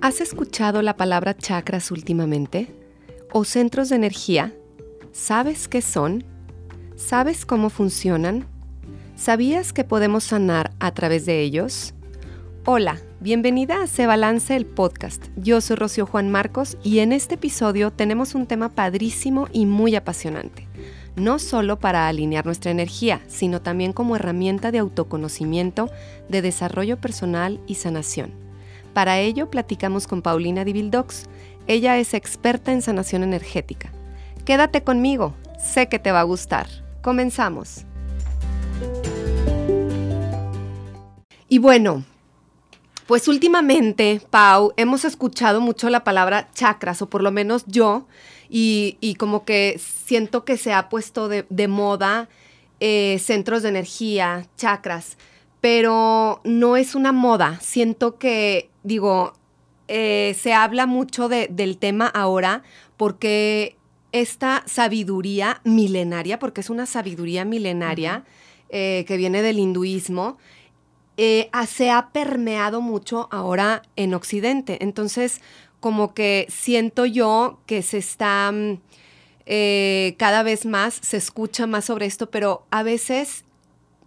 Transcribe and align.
¿Has 0.00 0.20
escuchado 0.20 0.80
la 0.80 0.96
palabra 0.96 1.36
chakras 1.36 1.90
últimamente? 1.90 2.68
¿O 3.32 3.42
centros 3.42 3.88
de 3.88 3.96
energía? 3.96 4.54
¿Sabes 5.10 5.66
qué 5.66 5.82
son? 5.82 6.22
¿Sabes 6.94 7.44
cómo 7.44 7.68
funcionan? 7.68 8.46
¿Sabías 9.16 9.72
que 9.72 9.82
podemos 9.82 10.22
sanar 10.22 10.70
a 10.78 10.92
través 10.92 11.26
de 11.26 11.40
ellos? 11.40 11.94
Hola, 12.64 13.00
bienvenida 13.18 13.82
a 13.82 13.88
Se 13.88 14.06
Balance 14.06 14.54
el 14.54 14.66
podcast. 14.66 15.26
Yo 15.34 15.60
soy 15.60 15.74
Rocío 15.74 16.06
Juan 16.06 16.30
Marcos 16.30 16.78
y 16.84 17.00
en 17.00 17.12
este 17.12 17.34
episodio 17.34 17.90
tenemos 17.90 18.36
un 18.36 18.46
tema 18.46 18.68
padrísimo 18.68 19.48
y 19.52 19.66
muy 19.66 19.96
apasionante. 19.96 20.68
No 21.16 21.40
solo 21.40 21.80
para 21.80 22.06
alinear 22.06 22.46
nuestra 22.46 22.70
energía, 22.70 23.20
sino 23.26 23.62
también 23.62 23.92
como 23.92 24.14
herramienta 24.14 24.70
de 24.70 24.78
autoconocimiento, 24.78 25.90
de 26.28 26.40
desarrollo 26.40 27.00
personal 27.00 27.60
y 27.66 27.74
sanación. 27.74 28.47
Para 28.98 29.20
ello 29.20 29.48
platicamos 29.48 30.08
con 30.08 30.22
Paulina 30.22 30.64
Divildox. 30.64 31.26
Ella 31.68 31.98
es 31.98 32.14
experta 32.14 32.72
en 32.72 32.82
sanación 32.82 33.22
energética. 33.22 33.92
Quédate 34.44 34.82
conmigo, 34.82 35.36
sé 35.56 35.88
que 35.88 36.00
te 36.00 36.10
va 36.10 36.18
a 36.18 36.24
gustar. 36.24 36.66
Comenzamos. 37.00 37.84
Y 41.48 41.58
bueno, 41.58 42.02
pues 43.06 43.28
últimamente, 43.28 44.20
Pau, 44.30 44.72
hemos 44.76 45.04
escuchado 45.04 45.60
mucho 45.60 45.90
la 45.90 46.02
palabra 46.02 46.48
chakras, 46.52 47.00
o 47.00 47.08
por 47.08 47.22
lo 47.22 47.30
menos 47.30 47.66
yo, 47.68 48.08
y, 48.48 49.14
como 49.16 49.44
que 49.44 49.78
siento 49.78 50.44
que 50.44 50.56
se 50.56 50.72
ha 50.72 50.88
puesto 50.88 51.28
de, 51.28 51.68
moda 51.68 52.28
eh, 52.80 53.20
centros 53.20 53.62
de 53.62 53.68
energía, 53.68 54.48
chakras 54.56 55.16
pero 55.70 56.40
no 56.44 56.78
es 56.78 56.94
una 56.94 57.12
moda. 57.12 57.58
Siento 57.60 58.16
que, 58.16 58.70
digo, 58.84 59.34
eh, 59.86 60.34
se 60.40 60.54
habla 60.54 60.86
mucho 60.86 61.28
del 61.28 61.76
tema 61.76 62.06
ahora 62.06 62.62
porque 62.96 63.76
esta 64.12 64.62
sabiduría 64.64 65.60
milenaria, 65.64 66.38
porque 66.38 66.62
es 66.62 66.70
una 66.70 66.86
sabiduría 66.86 67.44
milenaria 67.44 68.24
eh, 68.70 69.04
que 69.06 69.18
viene 69.18 69.42
del 69.42 69.58
hinduismo, 69.58 70.38
eh, 71.18 71.50
se 71.66 71.90
ha 71.90 72.12
permeado 72.12 72.80
mucho 72.80 73.28
ahora 73.30 73.82
en 73.96 74.14
Occidente. 74.14 74.78
Entonces, 74.80 75.42
como 75.80 76.14
que 76.14 76.46
siento 76.48 77.04
yo 77.04 77.60
que 77.66 77.82
se 77.82 77.98
está... 77.98 78.50
Mm, 78.50 78.78
cada 80.16 80.42
vez 80.42 80.66
más 80.66 80.98
se 81.02 81.18
escucha 81.18 81.66
más 81.66 81.86
sobre 81.86 82.04
esto, 82.04 82.30
pero 82.30 82.66
a 82.70 82.82
veces 82.82 83.44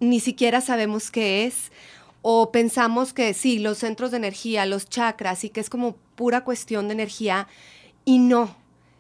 ni 0.02 0.20
siquiera 0.20 0.60
sabemos 0.60 1.12
qué 1.12 1.46
es 1.46 1.72
o 2.22 2.52
pensamos 2.52 3.14
que 3.14 3.34
sí, 3.34 3.60
los 3.60 3.78
centros 3.78 4.12
de 4.12 4.18
energía, 4.18 4.66
los 4.66 4.90
chakras 4.90 5.44
y 5.44 5.50
que 5.50 5.62
es 5.62 5.70
como 5.70 5.96
pura 6.16 6.44
cuestión 6.44 6.88
de 6.88 6.94
energía 6.94 7.48
y 8.04 8.20
no, 8.20 8.56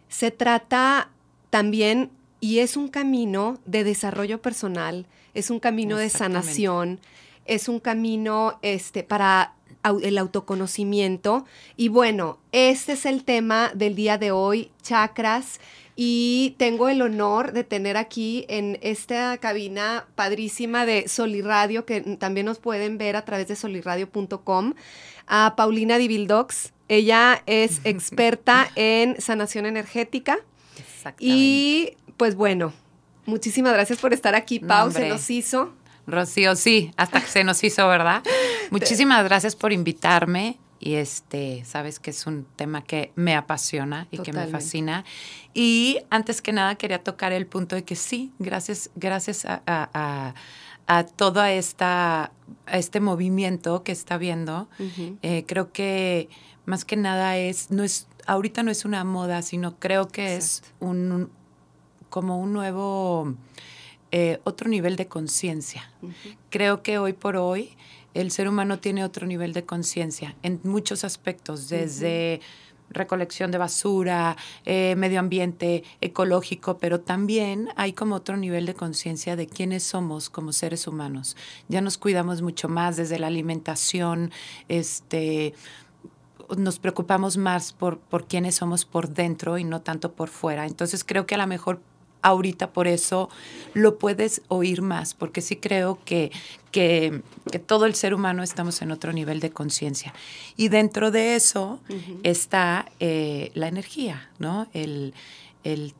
se 0.07 0.31
trata 0.31 1.09
también 1.49 2.09
y 2.39 2.59
es 2.59 2.77
un 2.77 2.87
camino 2.87 3.59
de 3.65 3.83
desarrollo 3.83 4.41
personal, 4.41 5.05
es 5.33 5.49
un 5.49 5.59
camino 5.59 5.97
de 5.97 6.09
sanación, 6.09 6.99
es 7.45 7.67
un 7.67 7.79
camino 7.79 8.57
este, 8.61 9.03
para 9.03 9.53
el 10.01 10.17
autoconocimiento. 10.17 11.45
Y 11.77 11.89
bueno, 11.89 12.39
este 12.51 12.93
es 12.93 13.05
el 13.05 13.23
tema 13.23 13.71
del 13.75 13.95
día 13.95 14.17
de 14.17 14.31
hoy, 14.31 14.71
chakras 14.81 15.59
y 16.03 16.55
tengo 16.57 16.89
el 16.89 16.99
honor 17.03 17.51
de 17.51 17.63
tener 17.63 17.95
aquí 17.95 18.43
en 18.49 18.79
esta 18.81 19.37
cabina 19.37 20.07
padrísima 20.15 20.83
de 20.83 21.07
Soliradio, 21.07 21.85
que 21.85 22.01
también 22.17 22.47
nos 22.47 22.57
pueden 22.57 22.97
ver 22.97 23.15
a 23.15 23.23
través 23.23 23.47
de 23.47 23.55
soliradio.com, 23.55 24.73
a 25.27 25.53
Paulina 25.55 25.99
Divildox. 25.99 26.71
Ella 26.87 27.43
es 27.45 27.81
experta 27.83 28.71
en 28.75 29.21
sanación 29.21 29.67
energética. 29.67 30.39
Y 31.19 31.93
pues 32.17 32.33
bueno, 32.33 32.73
muchísimas 33.27 33.73
gracias 33.73 33.99
por 33.99 34.11
estar 34.11 34.33
aquí, 34.33 34.57
Pau. 34.57 34.89
se 34.89 35.07
nos 35.07 35.29
hizo. 35.29 35.71
Rocío, 36.07 36.55
sí, 36.55 36.91
hasta 36.97 37.21
que 37.21 37.27
se 37.27 37.43
nos 37.43 37.63
hizo, 37.63 37.87
¿verdad? 37.87 38.23
Muchísimas 38.71 39.23
gracias 39.23 39.55
por 39.55 39.71
invitarme 39.71 40.57
y 40.81 40.95
este, 40.95 41.63
sabes 41.63 41.99
que 41.99 42.09
es 42.09 42.25
un 42.25 42.45
tema 42.55 42.83
que 42.83 43.11
me 43.15 43.35
apasiona 43.35 44.07
y 44.09 44.17
que 44.17 44.33
me 44.33 44.47
fascina. 44.47 45.05
Y 45.53 45.99
antes 46.09 46.41
que 46.41 46.51
nada 46.51 46.73
quería 46.73 47.03
tocar 47.03 47.31
el 47.33 47.45
punto 47.45 47.75
de 47.75 47.83
que 47.83 47.95
sí, 47.95 48.31
gracias, 48.39 48.89
gracias 48.95 49.45
a, 49.45 49.61
a, 49.67 50.33
a, 50.87 51.03
todo 51.05 51.45
esta, 51.45 52.31
este 52.65 52.99
movimiento 52.99 53.83
que 53.83 53.91
está 53.91 54.17
viendo, 54.17 54.67
eh, 55.21 55.45
creo 55.47 55.71
que 55.71 56.29
más 56.65 56.83
que 56.83 56.97
nada 56.97 57.37
es, 57.37 57.69
no 57.69 57.83
es, 57.83 58.07
ahorita 58.25 58.63
no 58.63 58.71
es 58.71 58.83
una 58.83 59.03
moda, 59.03 59.43
sino 59.43 59.77
creo 59.77 60.07
que 60.07 60.35
es 60.35 60.63
un, 60.79 61.29
como 62.09 62.39
un 62.39 62.53
nuevo, 62.53 63.35
eh, 64.09 64.39
otro 64.45 64.67
nivel 64.67 64.95
de 64.95 65.07
conciencia. 65.07 65.91
Creo 66.49 66.81
que 66.81 66.97
hoy 66.97 67.13
por 67.13 67.35
hoy 67.35 67.77
el 68.13 68.31
ser 68.31 68.47
humano 68.47 68.79
tiene 68.79 69.03
otro 69.03 69.27
nivel 69.27 69.53
de 69.53 69.63
conciencia 69.63 70.35
en 70.43 70.59
muchos 70.63 71.03
aspectos, 71.03 71.69
desde 71.69 72.41
recolección 72.91 73.51
de 73.51 73.57
basura, 73.57 74.35
eh, 74.65 74.95
medio 74.97 75.19
ambiente, 75.19 75.83
ecológico, 76.01 76.77
pero 76.77 76.99
también 76.99 77.69
hay 77.75 77.93
como 77.93 78.15
otro 78.15 78.37
nivel 78.37 78.65
de 78.65 78.73
conciencia 78.73 79.35
de 79.35 79.47
quiénes 79.47 79.83
somos 79.83 80.29
como 80.29 80.51
seres 80.53 80.87
humanos. 80.87 81.37
Ya 81.67 81.81
nos 81.81 81.97
cuidamos 81.97 82.41
mucho 82.41 82.69
más 82.69 82.97
desde 82.97 83.19
la 83.19 83.27
alimentación, 83.27 84.31
este 84.67 85.53
nos 86.57 86.79
preocupamos 86.79 87.37
más 87.37 87.71
por, 87.71 87.99
por 87.99 88.27
quiénes 88.27 88.55
somos 88.55 88.83
por 88.83 89.07
dentro 89.07 89.57
y 89.57 89.63
no 89.63 89.81
tanto 89.81 90.11
por 90.11 90.27
fuera. 90.27 90.65
Entonces 90.65 91.05
creo 91.05 91.25
que 91.25 91.35
a 91.35 91.37
lo 91.37 91.47
mejor 91.47 91.81
ahorita 92.21 92.71
por 92.71 92.87
eso 92.87 93.29
lo 93.73 93.97
puedes 93.97 94.41
oír 94.47 94.81
más, 94.81 95.13
porque 95.13 95.41
sí 95.41 95.55
creo 95.55 95.99
que, 96.05 96.31
que, 96.71 97.21
todo 97.65 97.85
el 97.85 97.95
ser 97.95 98.13
humano 98.13 98.43
estamos 98.43 98.81
en 98.81 98.91
otro 98.91 99.13
nivel 99.13 99.39
de 99.39 99.51
conciencia. 99.51 100.13
Y 100.57 100.69
dentro 100.69 101.11
de 101.11 101.35
eso 101.35 101.79
está 102.23 102.85
eh, 102.99 103.51
la 103.53 103.67
energía, 103.67 104.29
¿no? 104.39 104.67
El, 104.73 105.13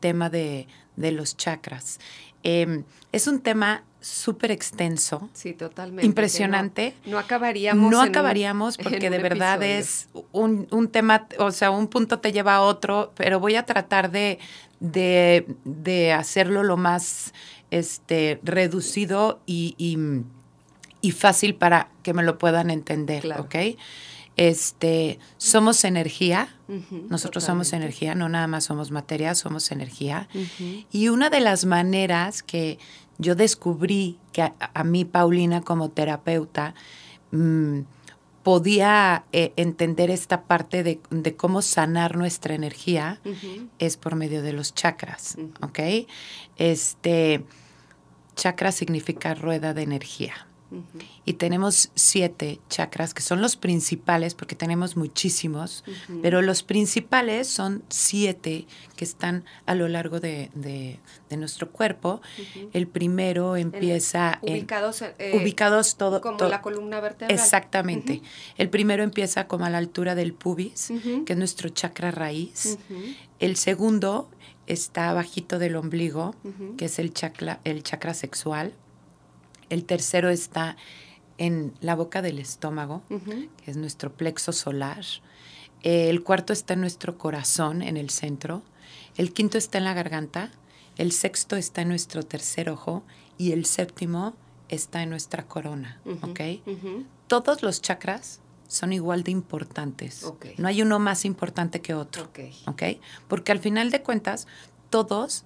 tema 0.00 0.28
de, 0.30 0.66
los 0.96 1.36
chakras. 1.36 1.98
Em, 2.42 2.84
es 3.12 3.26
un 3.26 3.40
tema 3.40 3.84
súper 4.02 4.50
extenso. 4.50 5.30
Sí, 5.32 5.54
totalmente. 5.54 6.04
Impresionante. 6.04 6.94
No, 7.06 7.18
acabaríamos. 7.18 7.90
No 7.90 8.02
acabaríamos 8.02 8.76
porque 8.82 9.08
de 9.08 9.18
verdad 9.18 9.62
es 9.62 10.08
un, 10.32 10.66
un, 10.70 10.88
tema, 10.88 11.26
o 11.38 11.50
sea, 11.52 11.70
un 11.70 11.88
punto 11.88 12.18
te 12.18 12.32
lleva 12.32 12.56
a 12.56 12.60
otro, 12.62 13.12
pero 13.16 13.40
voy 13.40 13.54
a 13.54 13.64
tratar 13.64 14.10
de, 14.10 14.38
de, 14.80 16.12
hacerlo 16.12 16.62
lo 16.64 16.76
más 16.76 17.32
este, 17.70 18.40
reducido 18.42 19.40
y, 19.46 19.96
fácil 21.16 21.54
para 21.54 21.88
que 22.02 22.12
me 22.12 22.22
lo 22.22 22.38
puedan 22.38 22.70
entender, 22.70 23.26
¿ok? 23.38 23.54
Este, 24.36 25.18
somos 25.36 25.84
energía, 25.84 26.56
nosotros 27.10 27.44
somos 27.44 27.72
energía, 27.74 28.14
no 28.14 28.28
nada 28.30 28.46
más 28.46 28.64
somos 28.64 28.90
materia, 28.90 29.34
somos 29.34 29.70
energía. 29.70 30.28
Y 30.90 31.08
una 31.08 31.28
de 31.28 31.40
las 31.40 31.64
maneras 31.64 32.42
que 32.42 32.78
yo 33.22 33.34
descubrí 33.34 34.18
que 34.32 34.42
a, 34.58 34.84
mí, 34.84 35.04
Paulina, 35.04 35.62
como 35.62 35.90
terapeuta, 35.90 36.74
mm, 37.30 37.80
podía 38.42 39.24
eh, 39.32 39.52
entender 39.56 40.10
esta 40.10 40.42
parte 40.42 40.82
de, 40.82 41.00
cómo 41.36 41.62
sanar 41.62 42.16
nuestra 42.16 42.54
energía 42.54 43.20
es 43.78 43.96
por 43.96 44.16
medio 44.16 44.42
de 44.42 44.52
los 44.52 44.74
chakras, 44.74 45.36
¿ok? 45.60 45.78
Este, 46.56 47.44
chakra 48.34 48.72
significa 48.72 49.34
rueda 49.34 49.74
de 49.74 49.82
energía. 49.82 50.46
Y 51.24 51.34
tenemos 51.34 51.90
siete 51.94 52.60
chakras 52.68 53.14
que 53.14 53.22
son 53.22 53.40
los 53.40 53.56
principales, 53.56 54.34
porque 54.34 54.54
tenemos 54.54 54.96
muchísimos, 54.96 55.84
pero 56.22 56.42
los 56.42 56.62
principales 56.62 57.48
son 57.48 57.82
siete 57.88 58.66
que 58.96 59.04
están 59.04 59.44
a 59.66 59.74
lo 59.74 59.88
largo 59.88 60.20
de, 60.20 60.50
nuestro 61.30 61.70
cuerpo. 61.70 62.20
El 62.72 62.86
primero 62.86 63.56
empieza... 63.56 64.38
ubicados, 64.42 65.02
eh, 65.02 65.40
ubicados 65.40 65.96
todo... 65.96 66.20
Como 66.20 66.48
la 66.48 66.62
columna 66.62 67.00
vertebral. 67.00 67.38
Exactamente. 67.38 68.22
El 68.56 68.68
primero 68.68 69.02
empieza 69.02 69.46
como 69.46 69.64
a 69.64 69.70
la 69.70 69.78
altura 69.78 70.14
del 70.14 70.32
pubis, 70.34 70.92
que 71.26 71.32
es 71.32 71.38
nuestro 71.38 71.68
chakra 71.68 72.10
raíz. 72.10 72.78
El 73.38 73.56
segundo 73.56 74.28
está 74.66 75.12
bajito 75.12 75.58
del 75.58 75.76
ombligo, 75.76 76.34
que 76.76 76.86
es 76.86 76.98
el 76.98 77.12
chakra, 77.12 77.60
el 77.64 77.82
chakra 77.82 78.14
sexual. 78.14 78.72
El 79.72 79.86
tercero 79.86 80.28
está 80.28 80.76
en 81.38 81.72
la 81.80 81.94
boca 81.94 82.20
del 82.20 82.38
estómago, 82.38 83.02
que 83.08 83.70
es 83.70 83.78
nuestro 83.78 84.12
plexo 84.12 84.52
solar. 84.52 85.02
El 85.80 86.22
cuarto 86.22 86.52
está 86.52 86.74
en 86.74 86.82
nuestro 86.82 87.16
corazón, 87.16 87.80
en 87.80 87.96
el 87.96 88.10
centro. 88.10 88.62
El 89.16 89.32
quinto 89.32 89.56
está 89.56 89.78
en 89.78 89.84
la 89.84 89.94
garganta. 89.94 90.50
El 90.98 91.10
sexto 91.10 91.56
está 91.56 91.80
en 91.80 91.88
nuestro 91.88 92.22
tercer 92.22 92.68
ojo. 92.68 93.02
Y 93.38 93.52
el 93.52 93.64
séptimo 93.64 94.34
está 94.68 95.02
en 95.02 95.08
nuestra 95.08 95.46
corona. 95.46 96.02
Todos 97.26 97.62
los 97.62 97.80
chakras 97.80 98.40
son 98.68 98.92
igual 98.92 99.22
de 99.22 99.30
importantes. 99.30 100.22
No 100.58 100.68
hay 100.68 100.82
uno 100.82 100.98
más 100.98 101.24
importante 101.24 101.80
que 101.80 101.94
otro. 101.94 102.24
Okay. 102.66 103.00
Porque 103.26 103.52
al 103.52 103.58
final 103.58 103.90
de 103.90 104.02
cuentas, 104.02 104.46
todos 104.90 105.44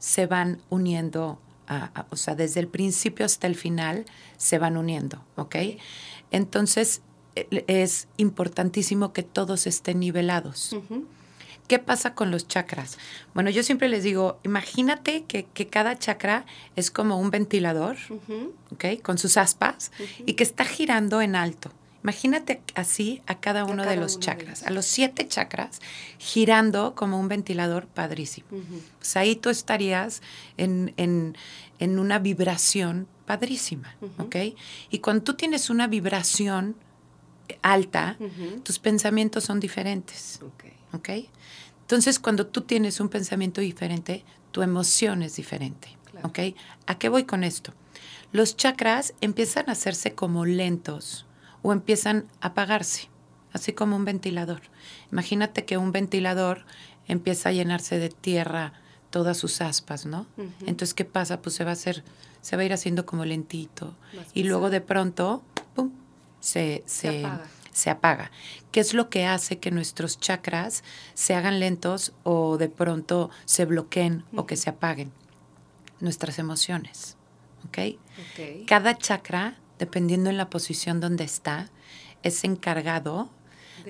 se 0.00 0.26
van 0.26 0.60
uniendo, 0.68 1.40
o 2.10 2.16
sea, 2.16 2.34
desde 2.34 2.60
el 2.60 2.68
principio 2.68 3.26
hasta 3.26 3.46
el 3.46 3.54
final 3.54 4.06
se 4.36 4.58
van 4.58 4.76
uniendo. 4.76 5.24
¿Ok? 5.36 5.56
Entonces, 6.30 7.02
e, 7.34 7.64
es 7.66 8.08
importantísimo 8.16 9.12
que 9.12 9.22
todos 9.22 9.66
estén 9.66 10.00
nivelados. 10.00 10.76
¿Qué 11.68 11.78
pasa 11.78 12.14
con 12.14 12.30
los 12.30 12.48
chakras? 12.48 12.96
Bueno, 13.34 13.50
yo 13.50 13.62
siempre 13.62 13.90
les 13.90 14.02
digo, 14.02 14.40
imagínate 14.42 15.24
que, 15.24 15.44
cada 15.68 15.98
chakra 15.98 16.46
es 16.76 16.90
como 16.90 17.20
un 17.20 17.30
ventilador, 17.30 17.98
¿ok? 18.72 19.02
Con 19.02 19.18
sus 19.18 19.36
aspas 19.36 19.92
y 20.24 20.32
que 20.32 20.44
está 20.44 20.64
girando 20.64 21.20
en 21.20 21.36
alto. 21.36 21.70
Imagínate 22.02 22.62
así 22.74 23.22
a 23.26 23.40
cada 23.40 23.64
uno 23.64 23.84
de 23.84 23.96
los 23.96 24.20
chakras, 24.20 24.62
a 24.62 24.70
los 24.70 24.86
siete 24.86 25.26
chakras, 25.26 25.80
girando 26.18 26.94
como 26.94 27.18
un 27.18 27.28
ventilador 27.28 27.86
padrísimo. 27.86 28.46
Pues 28.98 29.16
ahí 29.16 29.34
tú 29.36 29.50
estarías 29.50 30.22
en, 30.56 30.94
en, 30.96 31.98
una 31.98 32.18
vibración 32.18 33.08
padrísima, 33.26 33.96
¿ok? 34.18 34.36
Y 34.90 35.00
cuando 35.00 35.24
tú 35.24 35.34
tienes 35.34 35.70
una 35.70 35.86
vibración 35.86 36.76
alta, 37.62 38.16
tus 38.62 38.78
pensamientos 38.78 39.44
son 39.44 39.58
diferentes, 39.58 40.40
¿ok? 40.92 41.10
Entonces, 41.80 42.18
cuando 42.18 42.46
tú 42.46 42.60
tienes 42.60 43.00
un 43.00 43.08
pensamiento 43.08 43.60
diferente, 43.60 44.24
tu 44.52 44.62
emoción 44.62 45.22
es 45.22 45.36
diferente. 45.36 45.96
¿Ok? 46.22 46.38
¿A 46.86 46.98
qué 46.98 47.08
voy 47.08 47.24
con 47.24 47.44
esto? 47.44 47.72
Los 48.32 48.56
chakras 48.56 49.14
empiezan 49.20 49.68
a 49.68 49.72
hacerse 49.72 50.14
como 50.14 50.44
lentos 50.44 51.24
o 51.62 51.72
empiezan 51.72 52.26
a 52.40 52.48
apagarse, 52.48 53.08
así 53.52 53.72
como 53.72 53.96
un 53.96 54.04
ventilador. 54.04 54.62
Imagínate 55.12 55.64
que 55.64 55.78
un 55.78 55.92
ventilador 55.92 56.64
empieza 57.06 57.50
a 57.50 57.52
llenarse 57.52 57.98
de 57.98 58.08
tierra 58.08 58.72
todas 59.10 59.36
sus 59.38 59.60
aspas, 59.60 60.06
¿no? 60.06 60.26
Entonces, 60.66 60.94
¿qué 60.94 61.04
pasa? 61.04 61.40
Pues 61.40 61.56
se 61.56 61.64
va 61.64 61.70
a 61.70 61.72
hacer, 61.72 62.04
se 62.40 62.56
va 62.56 62.62
a 62.62 62.66
ir 62.66 62.72
haciendo 62.72 63.06
como 63.06 63.24
lentito. 63.24 63.94
y 64.34 64.44
luego 64.44 64.70
de 64.70 64.80
pronto, 64.80 65.42
¡pum! 65.74 65.90
Se, 66.40 66.82
se, 66.86 67.26
se 67.72 67.90
apaga. 67.90 68.30
¿Qué 68.70 68.80
es 68.80 68.94
lo 68.94 69.08
que 69.08 69.26
hace 69.26 69.58
que 69.58 69.70
nuestros 69.70 70.20
chakras 70.20 70.84
se 71.14 71.34
hagan 71.34 71.58
lentos 71.58 72.12
o 72.22 72.58
de 72.58 72.68
pronto 72.68 73.30
se 73.44 73.64
bloqueen 73.64 74.24
o 74.36 74.46
que 74.46 74.56
se 74.56 74.70
apaguen? 74.70 75.10
Nuestras 76.00 76.38
emociones. 76.38 77.16
¿ok? 77.66 77.98
Cada 78.66 78.96
chakra, 78.96 79.56
dependiendo 79.78 80.30
en 80.30 80.36
la 80.36 80.50
posición 80.50 81.00
donde 81.00 81.24
está, 81.24 81.70
es 82.22 82.44
encargado 82.44 83.30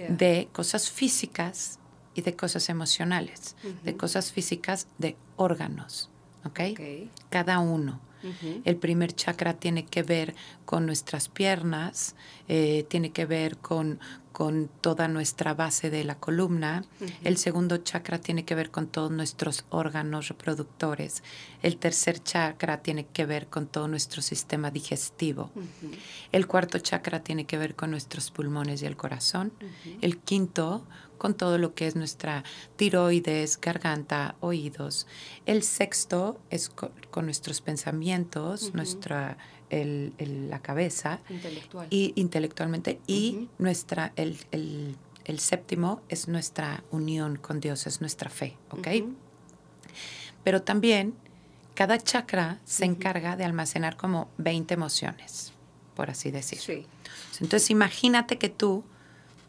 de 0.08 0.49
cosas 0.52 0.90
físicas 0.90 1.79
y 2.14 2.23
de 2.23 2.37
cosas 2.37 2.69
emocionales, 2.69 3.56
de 3.85 3.96
cosas 3.96 4.32
físicas 4.32 4.87
de 4.99 5.17
órganos. 5.37 6.11
¿ok? 6.44 6.61
Cada 7.31 7.58
uno. 7.58 8.00
El 8.64 8.76
primer 8.76 9.12
chakra 9.12 9.55
tiene 9.55 9.87
que 9.87 10.02
ver 10.02 10.35
con 10.64 10.87
nuestras 10.87 11.29
piernas, 11.29 12.17
eh, 12.49 12.85
tiene 12.88 13.11
que 13.11 13.26
ver 13.26 13.58
con, 13.58 14.00
con 14.38 14.70
toda 14.81 15.08
nuestra 15.08 15.52
base 15.52 15.90
de 15.90 16.05
la 16.05 16.14
columna. 16.14 16.85
El 17.25 17.38
segundo 17.38 17.79
chakra 17.79 18.20
tiene 18.20 18.44
que 18.44 18.55
ver 18.55 18.70
con 18.70 18.87
todos 18.87 19.11
nuestros 19.11 19.64
órganos 19.69 20.29
reproductores. 20.29 21.25
El 21.61 21.76
tercer 21.76 22.23
chakra 22.23 22.81
tiene 22.81 23.05
que 23.05 23.26
ver 23.26 23.49
con 23.49 23.67
todo 23.67 23.88
nuestro 23.88 24.23
sistema 24.23 24.70
digestivo. 24.70 25.50
El 26.31 26.46
cuarto 26.46 26.79
chakra 26.79 27.19
tiene 27.19 27.46
que 27.46 27.58
ver 27.58 27.75
con 27.75 27.90
nuestros 27.90 28.31
pulmones 28.31 28.81
y 28.81 28.87
el 28.87 28.96
corazón. 28.96 29.52
El 30.02 30.19
quinto 30.19 30.87
con 31.19 31.35
todo 31.35 31.58
lo 31.58 31.75
que 31.75 31.88
es 31.88 31.96
nuestra 31.96 32.44
tiroides, 32.76 33.61
garganta, 33.61 34.37
oídos. 34.38 35.08
El 35.46 35.64
sexto 35.64 36.40
es 36.50 36.69
con, 36.69 37.25
nuestros 37.25 37.61
pensamientos, 37.61 38.73
nuestra 38.73 39.37
la 39.70 40.60
cabeza 40.60 41.20
y 41.90 42.12
intelectualmente 42.16 43.00
y 43.06 43.48
nuestra 43.58 44.12
el, 44.16 44.38
el, 44.52 45.38
séptimo 45.38 46.00
es 46.08 46.26
nuestra 46.26 46.82
unión 46.90 47.36
con 47.36 47.60
Dios, 47.60 47.86
es 47.86 48.00
nuestra 48.00 48.30
fe, 48.30 48.56
¿ok? 48.70 48.88
Pero 50.42 50.62
también 50.62 51.14
cada 51.74 51.98
chakra 51.98 52.58
se 52.64 52.86
encarga 52.86 53.36
de 53.36 53.44
almacenar 53.44 53.96
como 53.96 54.30
20 54.38 54.74
emociones, 54.74 55.52
por 55.94 56.10
así 56.10 56.30
decirlo. 56.30 56.84
Entonces 57.40 57.70
imagínate 57.70 58.38
que 58.38 58.48
tú 58.48 58.84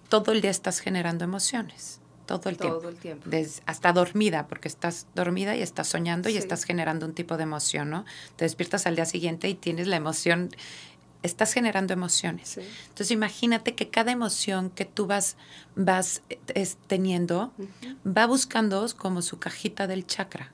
todo 0.10 0.31
el 0.31 0.42
día 0.42 0.51
estás 0.51 0.80
generando 0.80 1.24
emociones. 1.24 1.99
Todo 2.38 2.50
el 2.50 2.58
tiempo. 2.58 2.78
Todo 2.78 2.90
el 2.90 2.98
tiempo. 2.98 3.30
hasta 3.66 3.92
dormida, 3.92 4.48
porque 4.48 4.68
estás 4.68 5.08
dormida 5.16 5.56
y 5.56 5.62
estás 5.62 5.88
soñando 5.88 6.30
y 6.30 6.38
estás 6.38 6.64
generando 6.64 7.06
un 7.06 7.14
tipo 7.14 7.38
de 7.38 7.44
emoción, 7.44 7.90
¿no? 7.90 8.06
Te 8.36 8.46
despiertas 8.46 8.86
al 8.86 8.96
día 8.96 9.06
siguiente 9.06 9.50
y 9.50 9.56
tienes 9.56 9.88
la 9.88 9.96
emoción, 9.96 10.50
estás 11.24 11.54
generando 11.54 11.94
emociones. 11.94 12.58
Entonces 12.58 13.12
imagínate 13.12 13.74
que 13.74 13.90
cada 13.90 14.12
emoción 14.12 14.70
que 14.70 14.86
tú 14.86 15.08
vas, 15.08 15.38
vas 15.76 16.22
teniendo 16.88 17.52
va 18.06 18.28
buscando 18.28 18.86
como 18.96 19.22
su 19.22 19.40
cajita 19.40 19.88
del 19.88 20.06
chakra, 20.06 20.52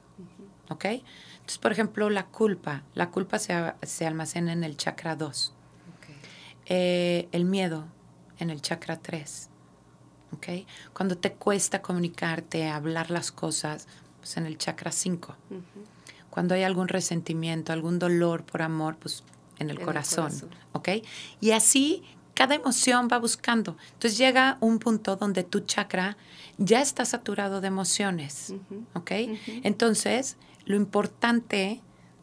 ¿ok? 0.69 0.85
Entonces, 0.85 1.57
por 1.59 1.71
ejemplo, 1.71 2.09
la 2.09 2.25
culpa. 2.25 2.83
La 2.95 3.11
culpa 3.11 3.37
se, 3.37 3.53
se 3.83 4.07
almacena 4.07 4.53
en 4.53 4.63
el 4.63 4.77
chakra 4.77 5.15
2. 5.15 5.53
Eh, 6.67 7.27
el 7.31 7.45
miedo 7.45 7.85
en 8.39 8.49
el 8.49 8.61
chakra 8.61 8.97
3. 8.97 9.49
¿Okay? 10.35 10.67
Cuando 10.93 11.17
te 11.17 11.33
cuesta 11.33 11.81
comunicarte, 11.81 12.69
hablar 12.69 13.11
las 13.11 13.31
cosas, 13.31 13.87
pues 14.19 14.37
en 14.37 14.45
el 14.45 14.57
chakra 14.57 14.91
5. 14.91 15.35
Cuando 16.29 16.55
hay 16.55 16.63
algún 16.63 16.87
resentimiento, 16.87 17.73
algún 17.73 17.99
dolor 17.99 18.43
por 18.43 18.61
amor, 18.61 18.97
pues 18.97 19.23
en 19.59 19.69
el, 19.69 19.79
corazón, 19.79 20.31
¿ok? 20.73 20.89
Y 21.39 21.51
así 21.51 22.03
cada 22.33 22.55
emoción 22.55 23.07
va 23.11 23.17
buscando. 23.17 23.77
Entonces 23.93 24.17
llega 24.17 24.57
un 24.59 24.79
punto 24.79 25.15
donde 25.15 25.43
tu 25.43 25.61
chakra 25.61 26.17
ya 26.57 26.81
está 26.81 27.05
saturado 27.05 27.61
de 27.61 27.67
emociones, 27.67 28.53
¿ok? 28.93 29.11
Entonces, 29.63 30.37
lo 30.65 30.75
importante 30.75 31.81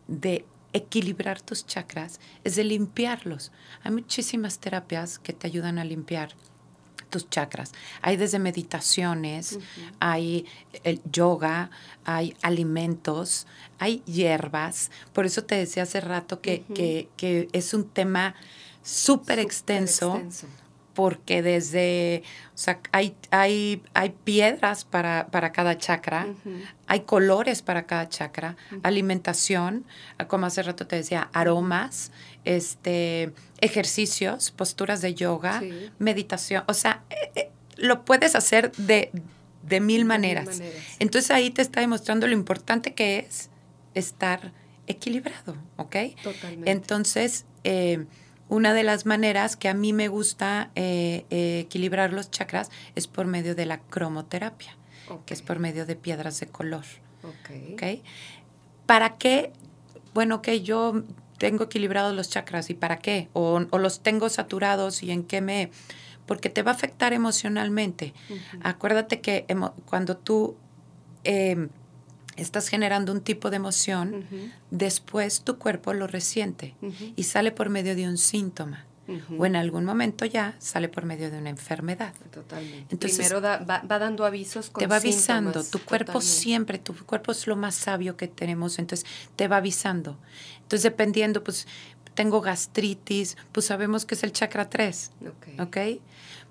de 0.08 0.44
equilibrar 0.72 1.40
tus 1.40 1.66
chakras 1.66 2.20
es 2.44 2.56
de 2.56 2.64
limpiarlos. 2.64 3.52
Hay 3.82 3.92
muchísimas 3.92 4.58
terapias 4.58 5.18
que 5.18 5.32
te 5.32 5.46
ayudan 5.46 5.78
a 5.78 5.84
limpiar 5.84 6.34
tus 7.12 7.30
chakras. 7.30 7.70
Hay 8.00 8.16
desde 8.16 8.40
meditaciones, 8.40 9.60
hay 10.00 10.46
el 10.82 11.00
yoga, 11.12 11.70
hay 12.04 12.34
alimentos, 12.42 13.46
hay 13.78 14.02
hierbas. 14.06 14.90
Por 15.12 15.26
eso 15.26 15.44
te 15.44 15.54
decía 15.54 15.84
hace 15.84 16.00
rato 16.00 16.40
que, 16.40 16.64
que, 17.16 17.48
es 17.52 17.74
un 17.74 17.88
tema 17.88 18.34
súper 18.82 19.38
extenso 19.38 20.20
porque 20.94 21.42
desde, 21.42 22.22
o 22.54 22.58
sea, 22.58 22.80
hay, 22.92 23.14
hay, 23.30 23.82
hay 23.94 24.10
piedras 24.10 24.84
para, 24.84 25.26
cada 25.52 25.78
chakra, 25.78 26.26
hay 26.86 27.00
colores 27.00 27.62
para 27.62 27.86
cada 27.86 28.08
chakra, 28.08 28.56
alimentación, 28.82 29.84
como 30.28 30.46
hace 30.46 30.62
rato 30.62 30.86
te 30.86 30.96
decía, 30.96 31.30
aromas, 31.32 32.12
este, 32.44 33.32
ejercicios, 33.60 34.50
posturas 34.50 35.00
de 35.00 35.14
yoga, 35.14 35.62
meditación, 35.98 36.64
o 36.66 36.74
sea, 36.74 37.02
eh, 37.10 37.30
eh, 37.34 37.50
lo 37.76 38.04
puedes 38.04 38.34
hacer 38.34 38.72
de, 38.72 39.10
mil 39.80 40.04
maneras. 40.04 40.60
Entonces 40.98 41.30
ahí 41.30 41.50
te 41.50 41.62
está 41.62 41.80
demostrando 41.80 42.26
lo 42.26 42.34
importante 42.34 42.92
que 42.92 43.20
es 43.20 43.48
estar 43.94 44.52
equilibrado, 44.86 45.56
¿ok? 45.76 45.96
Totalmente. 46.22 46.70
Entonces, 46.70 47.46
eh, 47.64 48.04
una 48.52 48.74
de 48.74 48.82
las 48.82 49.06
maneras 49.06 49.56
que 49.56 49.70
a 49.70 49.74
mí 49.74 49.94
me 49.94 50.08
gusta 50.08 50.70
eh, 50.74 51.24
eh, 51.30 51.60
equilibrar 51.60 52.12
los 52.12 52.30
chakras 52.30 52.70
es 52.94 53.06
por 53.06 53.26
medio 53.26 53.54
de 53.54 53.64
la 53.64 53.80
cromoterapia, 53.80 54.76
que 55.24 55.32
es 55.32 55.40
por 55.40 55.58
medio 55.58 55.86
de 55.86 55.96
piedras 55.96 56.38
de 56.38 56.48
color. 56.48 56.84
Okay. 57.46 58.02
¿Para 58.84 59.16
qué? 59.16 59.54
Bueno, 60.12 60.42
que 60.42 60.60
yo 60.60 61.02
tengo 61.38 61.64
equilibrados 61.64 62.14
los 62.14 62.28
chakras 62.28 62.68
y 62.68 62.74
para 62.74 62.98
qué? 62.98 63.30
O, 63.32 63.58
los 63.58 64.00
tengo 64.02 64.28
saturados 64.28 65.02
y 65.02 65.12
en 65.12 65.24
qué 65.24 65.40
me... 65.40 65.70
Porque 66.26 66.50
te 66.50 66.62
va 66.62 66.72
a 66.72 66.74
afectar 66.74 67.14
emocionalmente. 67.14 68.12
Acuérdate 68.62 69.22
que 69.22 69.46
cuando 69.86 70.18
tú... 70.18 70.56
Em, 71.24 71.70
estás 72.36 72.68
generando 72.68 73.12
un 73.12 73.20
tipo 73.20 73.50
de 73.50 73.56
emoción, 73.56 74.26
después 74.70 75.42
tu 75.42 75.58
cuerpo 75.58 75.92
lo 75.92 76.06
resiente 76.06 76.74
y 77.16 77.24
sale 77.24 77.52
por 77.52 77.68
medio 77.68 77.94
de 77.94 78.08
un 78.08 78.18
síntoma. 78.18 78.86
O 79.36 79.44
en 79.44 79.56
algún 79.56 79.84
momento 79.84 80.24
ya 80.24 80.54
sale 80.58 80.88
por 80.88 81.04
medio 81.04 81.30
de 81.30 81.38
una 81.38 81.50
enfermedad. 81.50 82.14
Totalmente. 82.30 82.86
Entonces, 82.90 83.18
Primero 83.18 83.42
va, 83.42 83.82
dando 83.98 84.24
avisos 84.24 84.70
con 84.70 84.80
Te 84.80 84.86
va 84.86 84.96
avisando. 84.96 85.62
Tu 85.64 85.80
cuerpo 85.80 86.20
siempre, 86.20 86.78
tu 86.78 86.94
cuerpo 87.04 87.32
es 87.32 87.46
lo 87.46 87.56
más 87.56 87.74
sabio 87.74 88.16
que 88.16 88.28
tenemos, 88.28 88.78
entonces 88.78 89.06
te 89.36 89.48
va 89.48 89.56
avisando. 89.58 90.16
Entonces, 90.62 90.84
dependiendo, 90.84 91.42
pues 91.42 91.66
tengo 92.14 92.40
gastritis, 92.40 93.36
pues 93.50 93.66
sabemos 93.66 94.04
que 94.04 94.14
es 94.14 94.22
el 94.22 94.32
chakra 94.32 94.70
3. 94.70 95.10
Ok. 95.58 95.76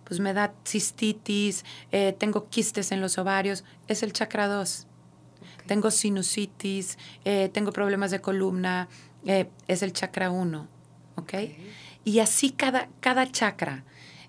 Pues 0.04 0.20
me 0.20 0.34
da 0.34 0.54
cistitis, 0.68 1.64
eh, 1.92 2.14
tengo 2.18 2.50
quistes 2.50 2.92
en 2.92 3.00
los 3.00 3.18
ovarios, 3.18 3.64
es 3.88 4.04
el 4.04 4.12
chakra 4.12 4.48
2. 4.48 4.88
Tengo 5.72 5.90
sinusitis, 5.90 6.98
eh, 7.24 7.48
tengo 7.48 7.72
problemas 7.72 8.12
de 8.12 8.20
columna, 8.20 8.90
eh, 9.26 9.48
es 9.70 9.82
el 9.84 9.94
chakra 9.94 10.30
1. 10.30 10.68
¿Ok? 11.16 11.34
Y 12.04 12.20
así 12.20 12.52
cada, 12.52 12.90
cada 13.00 13.32
chakra. 13.32 13.86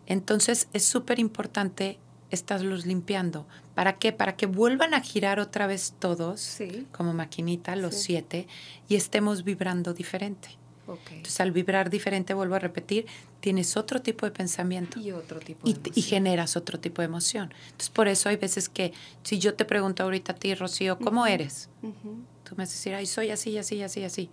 Entonces 0.07 0.69
es 0.73 0.85
súper 0.85 1.19
importante 1.19 1.99
estarlos 2.31 2.87
limpiando. 2.87 3.45
¿Para 3.75 3.99
qué? 3.99 4.13
Para 4.13 4.37
que 4.37 4.47
vuelvan 4.47 4.95
a 4.95 5.01
girar 5.01 5.41
otra 5.41 5.67
vez 5.67 5.95
todos, 5.99 6.59
como 6.93 7.13
maquinita, 7.13 7.75
los 7.75 7.97
siete, 7.97 8.47
y 8.89 8.95
estemos 8.95 9.43
vibrando 9.43 9.95
diferente. 9.95 10.62
Entonces, 10.89 11.41
al 11.41 11.53
vibrar 11.53 11.91
diferente, 11.91 12.35
vuelvo 12.35 12.57
a 12.57 12.59
repetir, 12.59 13.07
tienes 13.41 13.77
otro 13.77 14.03
tipo 14.03 14.27
de 14.27 14.33
pensamiento. 14.33 14.99
Y 14.99 15.13
otro 15.13 15.39
tipo 15.41 15.67
de 15.67 15.71
y, 15.71 16.01
y, 16.01 16.03
generas 16.03 16.57
otro 16.57 16.81
tipo 16.81 17.03
de 17.03 17.07
emoción. 17.07 17.53
Entonces, 17.65 17.91
por 17.91 18.09
eso 18.09 18.29
hay 18.29 18.37
veces 18.37 18.69
que, 18.69 18.93
si 19.23 19.39
yo 19.39 19.55
te 19.55 19.65
pregunto 19.65 20.03
ahorita 20.03 20.33
a 20.33 20.35
ti, 20.35 20.55
Rocío, 20.55 20.99
¿cómo 20.99 21.27
eres? 21.27 21.69
Tú 21.81 22.57
me 22.57 22.65
vas 22.65 22.71
a 22.71 22.73
decir, 22.73 22.95
ay, 22.95 23.07
soy 23.07 23.31
así, 23.31 23.57
así, 23.59 23.83
así, 23.83 24.05
así. 24.05 24.31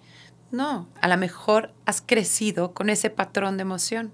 No, 0.51 0.87
a 0.99 1.07
lo 1.07 1.17
mejor 1.17 1.71
has 1.85 2.01
crecido 2.01 2.73
con 2.73 2.89
ese 2.89 3.09
patrón 3.09 3.57
de 3.57 3.61
emoción. 3.61 4.11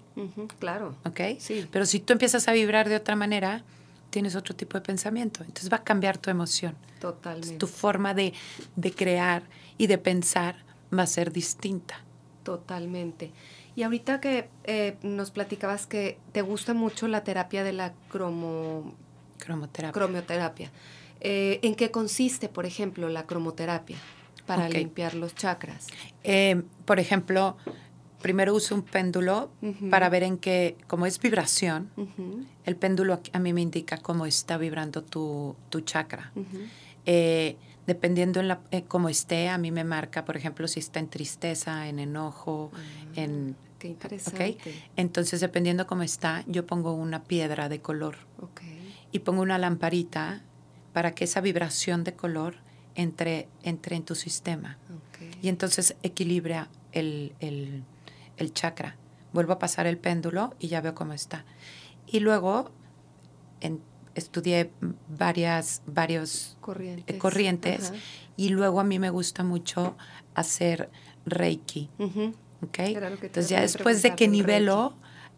claro. 0.59 0.95
¿Ok? 1.05 1.39
Sí. 1.39 1.67
Pero 1.71 1.85
si 1.85 1.99
tú 1.99 2.13
empiezas 2.13 2.47
a 2.47 2.51
vibrar 2.51 2.89
de 2.89 2.97
otra 2.97 3.15
manera, 3.15 3.63
tienes 4.09 4.35
otro 4.35 4.55
tipo 4.55 4.77
de 4.77 4.81
pensamiento. 4.81 5.41
Entonces 5.41 5.71
va 5.71 5.77
a 5.77 5.83
cambiar 5.83 6.17
tu 6.17 6.29
emoción. 6.29 6.75
Totalmente. 6.99 7.57
tu 7.57 7.67
forma 7.67 8.13
de, 8.13 8.33
de 8.75 8.91
crear 8.91 9.43
y 9.77 9.87
de 9.87 9.97
pensar 9.97 10.65
va 10.97 11.03
a 11.03 11.07
ser 11.07 11.31
distinta. 11.31 12.04
Totalmente. 12.45 13.31
Y 13.75 13.81
ahorita 13.81 14.21
que 14.21 14.47
eh, 14.65 14.97
nos 15.01 15.31
platicabas 15.31 15.87
que 15.87 16.19
te 16.31 16.43
gusta 16.43 16.75
mucho 16.75 17.07
la 17.07 17.23
terapia 17.23 17.63
de 17.63 17.73
la 17.73 17.93
cromo... 18.07 18.93
cromoterapia. 19.39 19.91
Cromoterapia. 19.91 20.71
Eh, 21.21 21.59
¿En 21.63 21.73
qué 21.73 21.89
consiste, 21.89 22.47
por 22.47 22.67
ejemplo, 22.67 23.09
la 23.09 23.25
cromoterapia 23.25 23.97
para 24.45 24.69
limpiar 24.69 25.15
los 25.15 25.33
chakras? 25.33 25.87
Eh, 26.23 26.61
por 26.85 26.99
ejemplo, 26.99 27.57
primero 28.21 28.53
uso 28.53 28.75
un 28.75 28.83
péndulo 28.83 29.49
para 29.89 30.07
ver 30.09 30.21
en 30.21 30.37
qué, 30.37 30.77
como 30.85 31.07
es 31.07 31.19
vibración, 31.19 31.89
el 32.63 32.75
péndulo 32.75 33.19
a 33.33 33.39
mí 33.39 33.53
me 33.53 33.61
indica 33.61 33.97
cómo 33.97 34.27
está 34.27 34.59
vibrando 34.59 35.03
tu, 35.03 35.55
tu 35.69 35.81
chakra 35.81 36.31
dependiendo 37.87 38.39
en 38.39 38.47
la, 38.47 38.61
eh, 38.71 38.83
cómo 38.83 39.09
esté, 39.09 39.49
a 39.49 39.57
mí 39.57 39.71
me 39.71 39.83
marca, 39.83 40.25
por 40.25 40.37
ejemplo, 40.37 40.67
si 40.67 40.79
está 40.79 40.99
en 40.99 41.07
tristeza, 41.07 41.87
en 41.87 41.99
enojo, 41.99 42.71
ah, 42.73 42.79
en... 43.15 43.55
Qué 43.79 43.89
interesante. 43.89 44.57
Entonces, 44.95 45.41
dependiendo 45.41 45.85
cómo 45.85 46.03
está, 46.03 46.43
yo 46.47 46.65
pongo 46.65 46.93
una 46.93 47.23
piedra 47.23 47.69
de 47.69 47.81
color 47.81 48.17
y 49.11 49.19
pongo 49.19 49.41
una 49.41 49.57
lamparita 49.57 50.41
para 50.93 51.13
que 51.13 51.25
esa 51.25 51.41
vibración 51.41 52.03
de 52.03 52.15
color 52.15 52.55
entre, 52.95 53.47
entre 53.63 53.97
en 53.97 54.03
tu 54.03 54.15
sistema. 54.15 54.77
Y 55.41 55.49
entonces 55.49 55.95
equilibra 56.03 56.69
el, 56.93 57.33
el, 57.39 57.83
el 58.37 58.53
chakra. 58.53 58.95
Vuelvo 59.33 59.53
a 59.53 59.59
pasar 59.59 59.85
el 59.87 59.97
péndulo 59.97 60.55
y 60.59 60.69
ya 60.69 60.81
veo 60.81 60.95
cómo 60.95 61.13
está. 61.13 61.45
Y 62.07 62.21
luego, 62.21 62.71
en 63.59 63.81
estudié 64.15 64.71
varias, 65.09 65.81
varios 65.85 66.57
corrientes, 66.61 67.17
corrientes 67.17 67.93
y 68.37 68.49
luego 68.49 68.79
a 68.79 68.83
mí 68.83 68.97
me 68.97 69.09
gusta 69.09 69.43
mucho 69.43 69.95
hacer 70.33 70.89
Reiki. 71.25 71.89
Entonces 72.71 73.49
ya 73.49 73.61
después 73.61 74.01
de 74.01 74.15
que 74.15 74.27
nivelo, 74.27 74.93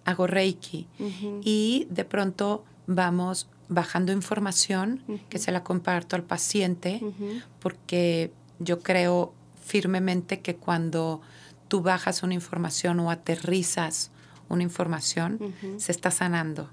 hago 0.05 0.27
Reiki. 0.27 0.87
Y 1.43 1.87
de 1.89 2.05
pronto 2.05 2.63
vamos 2.85 3.49
bajando 3.69 4.13
información 4.13 5.03
que 5.29 5.39
se 5.39 5.51
la 5.51 5.63
comparto 5.63 6.15
al 6.15 6.23
paciente 6.23 7.01
porque 7.59 8.31
yo 8.59 8.79
creo 8.79 9.33
firmemente 9.61 10.39
que 10.39 10.55
cuando 10.55 11.21
tú 11.67 11.81
bajas 11.81 12.23
una 12.23 12.33
información 12.33 12.99
o 13.01 13.11
aterrizas 13.11 14.11
una 14.49 14.63
información, 14.63 15.39
se 15.77 15.91
está 15.91 16.11
sanando. 16.11 16.69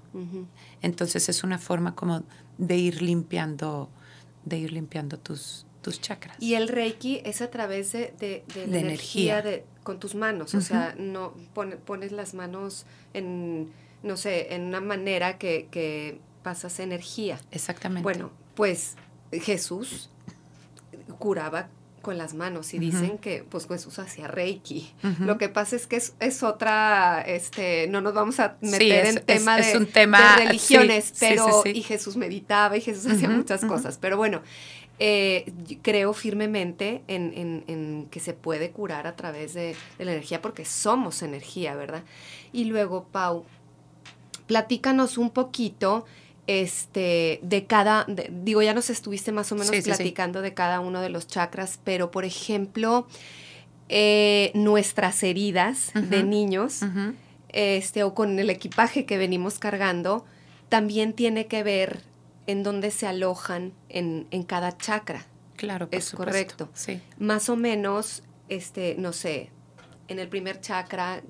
Entonces 0.81 1.29
es 1.29 1.43
una 1.43 1.57
forma 1.57 1.95
como 1.95 2.23
de 2.57 2.77
ir 2.77 3.01
limpiando, 3.01 3.89
de 4.43 4.57
ir 4.57 4.73
limpiando 4.73 5.17
tus, 5.17 5.65
tus 5.81 5.99
chakras. 6.01 6.37
Y 6.39 6.55
el 6.55 6.67
Reiki 6.67 7.21
es 7.25 7.41
a 7.41 7.49
través 7.49 7.91
de, 7.91 8.13
de, 8.17 8.67
la 8.67 8.79
energía, 8.79 9.41
De, 9.41 9.65
con 9.83 9.99
tus 9.99 10.15
manos, 10.15 10.53
o 10.55 10.61
sea, 10.61 10.95
no 10.97 11.33
pones 11.85 12.11
las 12.11 12.33
manos 12.33 12.85
en, 13.13 13.71
no 14.03 14.17
sé, 14.17 14.55
en 14.55 14.63
una 14.63 14.81
manera 14.81 15.37
que, 15.37 15.67
que 15.71 16.19
pasas 16.43 16.79
energía. 16.79 17.39
Exactamente. 17.51 18.03
Bueno, 18.03 18.31
pues 18.55 18.95
Jesús 19.31 20.09
curaba 21.19 21.69
con 22.05 22.19
las 22.19 22.35
manos 22.35 22.75
y 22.75 22.77
dicen 22.77 23.17
que 23.17 23.43
pues 23.49 23.67
Jesús 23.67 23.97
hacía 23.97 24.27
reiki. 24.27 24.93
Lo 25.21 25.39
que 25.39 25.49
pasa 25.49 25.75
es 25.75 25.87
que 25.87 25.95
es, 25.95 26.43
otra, 26.43 27.19
este, 27.21 27.87
no 27.87 27.99
nos 27.99 28.13
vamos 28.13 28.39
a 28.39 28.57
meter 28.61 29.07
en 29.07 29.25
tema, 29.25 29.57
de, 29.57 29.75
un 29.75 29.87
tema 29.87 30.35
religiones, 30.37 31.13
pero 31.19 31.63
y 31.65 31.81
Jesús 31.81 32.15
meditaba 32.15 32.77
y 32.77 32.81
Jesús 32.81 33.11
hacía 33.11 33.27
muchas 33.27 33.65
cosas. 33.65 33.97
Pero 33.99 34.17
bueno, 34.17 34.43
eh, 34.99 35.51
creo 35.81 36.13
firmemente 36.13 37.01
en, 37.07 38.07
que 38.11 38.19
se 38.19 38.33
puede 38.33 38.69
curar 38.69 39.07
a 39.07 39.15
través 39.15 39.55
de, 39.55 39.75
de 39.97 40.05
la 40.05 40.11
energía 40.11 40.43
porque 40.43 40.63
somos 40.63 41.23
energía, 41.23 41.73
¿verdad? 41.73 42.03
Y 42.53 42.65
luego, 42.65 43.07
Pau, 43.11 43.45
platícanos 44.45 45.17
un 45.17 45.31
poquito 45.31 46.05
este, 46.47 47.39
de 47.41 47.65
cada, 47.65 48.05
digo, 48.29 48.61
ya 48.61 48.73
nos 48.73 48.89
estuviste 48.89 49.31
más 49.31 49.51
o 49.51 49.55
menos 49.55 49.75
platicando 49.83 50.41
de 50.41 50.53
cada 50.53 50.79
uno 50.79 51.01
de 51.01 51.09
los 51.09 51.27
chakras, 51.27 51.79
pero 51.83 52.11
por 52.11 52.25
ejemplo, 52.25 53.07
eh, 53.89 54.51
nuestras 54.53 55.23
heridas 55.23 55.91
de 55.93 56.23
niños, 56.23 56.81
este, 57.49 58.03
o 58.03 58.13
con 58.13 58.37
el 58.37 58.49
equipaje 58.49 59.05
que 59.05 59.17
venimos 59.17 59.59
cargando, 59.59 60.25
también 60.69 61.13
tiene 61.13 61.47
que 61.47 61.63
ver 61.63 62.01
en 62.47 62.63
dónde 62.63 62.91
se 62.91 63.07
alojan 63.07 63.73
en, 63.89 64.25
cada 64.43 64.77
chakra. 64.77 65.25
Claro, 65.55 65.87
es 65.91 66.11
correcto. 66.11 66.69
Sí. 66.73 67.01
Más 67.17 67.49
o 67.49 67.55
menos, 67.55 68.23
este, 68.49 68.95
no 68.99 69.13
sé, 69.13 69.49
en 70.07 70.19
el 70.19 70.27
primer 70.27 70.61
chakra, 70.61 71.21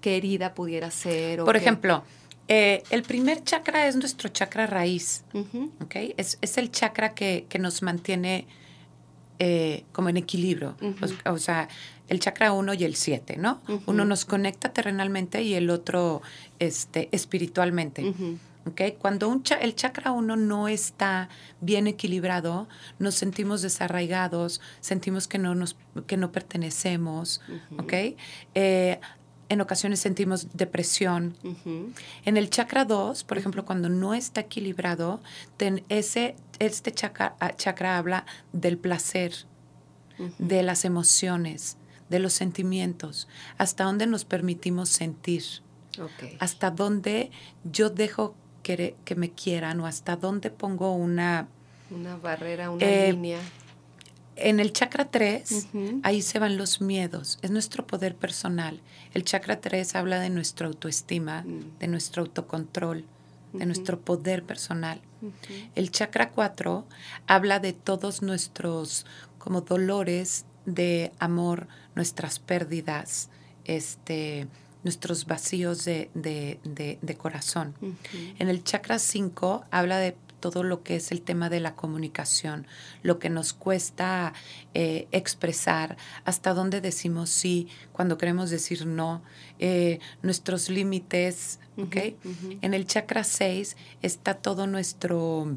qué 0.00 0.16
herida 0.16 0.54
pudiera 0.54 0.90
ser. 0.90 1.40
por 1.44 1.56
ejemplo, 1.56 2.04
eh, 2.54 2.82
el 2.90 3.02
primer 3.02 3.42
chakra 3.44 3.86
es 3.86 3.96
nuestro 3.96 4.28
chakra 4.28 4.66
raíz, 4.66 5.24
es, 6.18 6.58
el 6.58 6.70
chakra 6.70 7.14
que, 7.14 7.46
nos 7.58 7.80
mantiene 7.80 8.46
eh, 9.38 9.84
como 9.92 10.10
en 10.10 10.18
equilibrio, 10.18 10.76
o, 11.24 11.38
sea, 11.38 11.68
el 12.08 12.20
chakra 12.20 12.52
1 12.52 12.74
y 12.74 12.84
el 12.84 12.94
7, 12.94 13.38
¿no? 13.38 13.62
Uno 13.86 14.04
nos 14.04 14.26
conecta 14.26 14.70
terrenalmente 14.70 15.42
y 15.42 15.54
el 15.54 15.70
otro 15.70 16.20
este, 16.58 17.08
espiritualmente. 17.12 18.12
Cuando 18.98 19.30
un 19.30 19.42
el 19.58 19.74
chakra 19.74 20.12
1 20.12 20.36
no 20.36 20.68
está 20.68 21.30
bien 21.62 21.86
equilibrado, 21.86 22.68
nos 22.98 23.14
sentimos 23.14 23.62
desarraigados, 23.62 24.60
sentimos 24.80 25.26
que 25.26 25.38
no, 25.38 25.54
nos, 25.54 25.74
que 26.06 26.18
no 26.18 26.32
pertenecemos, 26.32 27.40
¿ok? 27.78 27.92
Eh, 28.54 29.00
en 29.52 29.60
ocasiones 29.60 30.00
sentimos 30.00 30.48
depresión. 30.54 31.36
En 32.24 32.36
el 32.36 32.48
chakra 32.48 32.84
2, 32.84 33.24
por 33.24 33.36
ejemplo, 33.36 33.64
cuando 33.64 33.88
no 33.88 34.14
está 34.14 34.40
equilibrado, 34.40 35.20
ese, 35.88 36.36
este 36.58 36.92
chakra, 36.92 37.36
ah, 37.38 37.54
chakra 37.54 37.98
habla 37.98 38.24
del 38.52 38.78
placer, 38.78 39.32
de 40.38 40.62
las 40.62 40.84
emociones, 40.84 41.76
de 42.08 42.18
los 42.18 42.32
sentimientos, 42.32 43.28
hasta 43.58 43.84
dónde 43.84 44.06
nos 44.06 44.24
permitimos 44.24 44.88
sentir, 44.88 45.42
hasta 46.38 46.70
dónde 46.70 47.30
yo 47.64 47.90
dejo 47.90 48.34
que, 48.62 48.96
que, 49.04 49.14
me 49.16 49.30
quieran 49.32 49.80
o 49.80 49.86
hasta 49.86 50.16
dónde 50.16 50.50
pongo 50.50 50.94
una... 50.94 51.48
Una 51.90 52.16
barrera, 52.16 52.70
una 52.70 52.86
eh, 52.86 53.12
línea 53.12 53.40
en 54.36 54.60
el 54.60 54.72
chakra 54.72 55.10
3, 55.10 55.68
ahí 56.02 56.22
se 56.22 56.38
van 56.38 56.56
los 56.56 56.80
miedos, 56.80 57.38
es 57.42 57.50
nuestro 57.50 57.86
poder 57.86 58.14
personal. 58.14 58.80
El 59.14 59.24
chakra 59.24 59.60
3 59.60 59.94
habla 59.94 60.20
de 60.20 60.30
nuestra 60.30 60.66
autoestima, 60.66 61.42
mm. 61.42 61.78
de 61.78 61.88
nuestro 61.88 62.22
autocontrol, 62.22 63.04
de 63.52 63.66
nuestro 63.66 64.00
poder 64.00 64.44
personal. 64.44 65.00
El 65.74 65.90
chakra 65.90 66.30
4 66.30 66.86
habla 67.26 67.60
de 67.60 67.72
todos 67.72 68.22
nuestros 68.22 69.06
como 69.38 69.60
dolores 69.60 70.46
de 70.64 71.12
amor, 71.18 71.68
nuestras 71.94 72.38
pérdidas, 72.38 73.28
este, 73.64 74.46
nuestros 74.84 75.26
vacíos 75.26 75.84
de, 75.84 76.10
de, 76.14 76.58
de, 77.00 77.16
corazón. 77.16 77.74
En 78.38 78.48
el 78.48 78.64
chakra 78.64 78.98
5 78.98 79.64
habla 79.70 79.98
de 79.98 80.16
todo 80.42 80.64
lo 80.64 80.82
que 80.82 80.96
es 80.96 81.12
el 81.12 81.22
tema 81.22 81.48
de 81.48 81.60
la 81.60 81.74
comunicación, 81.76 82.66
lo 83.02 83.20
que 83.20 83.30
nos 83.30 83.52
cuesta 83.54 84.34
eh, 84.74 85.06
expresar, 85.12 85.96
hasta 86.24 86.52
dónde 86.52 86.80
decimos 86.82 87.30
sí, 87.30 87.68
cuando 87.92 88.18
queremos 88.18 88.50
decir 88.50 88.84
no, 88.84 89.22
eh, 89.60 90.00
nuestros 90.20 90.68
límites, 90.68 91.60
¿ok? 91.78 91.96
En 92.60 92.74
el 92.74 92.86
chakra 92.86 93.22
6 93.22 93.76
está 94.02 94.34
todo 94.34 94.66
nuestro, 94.66 95.56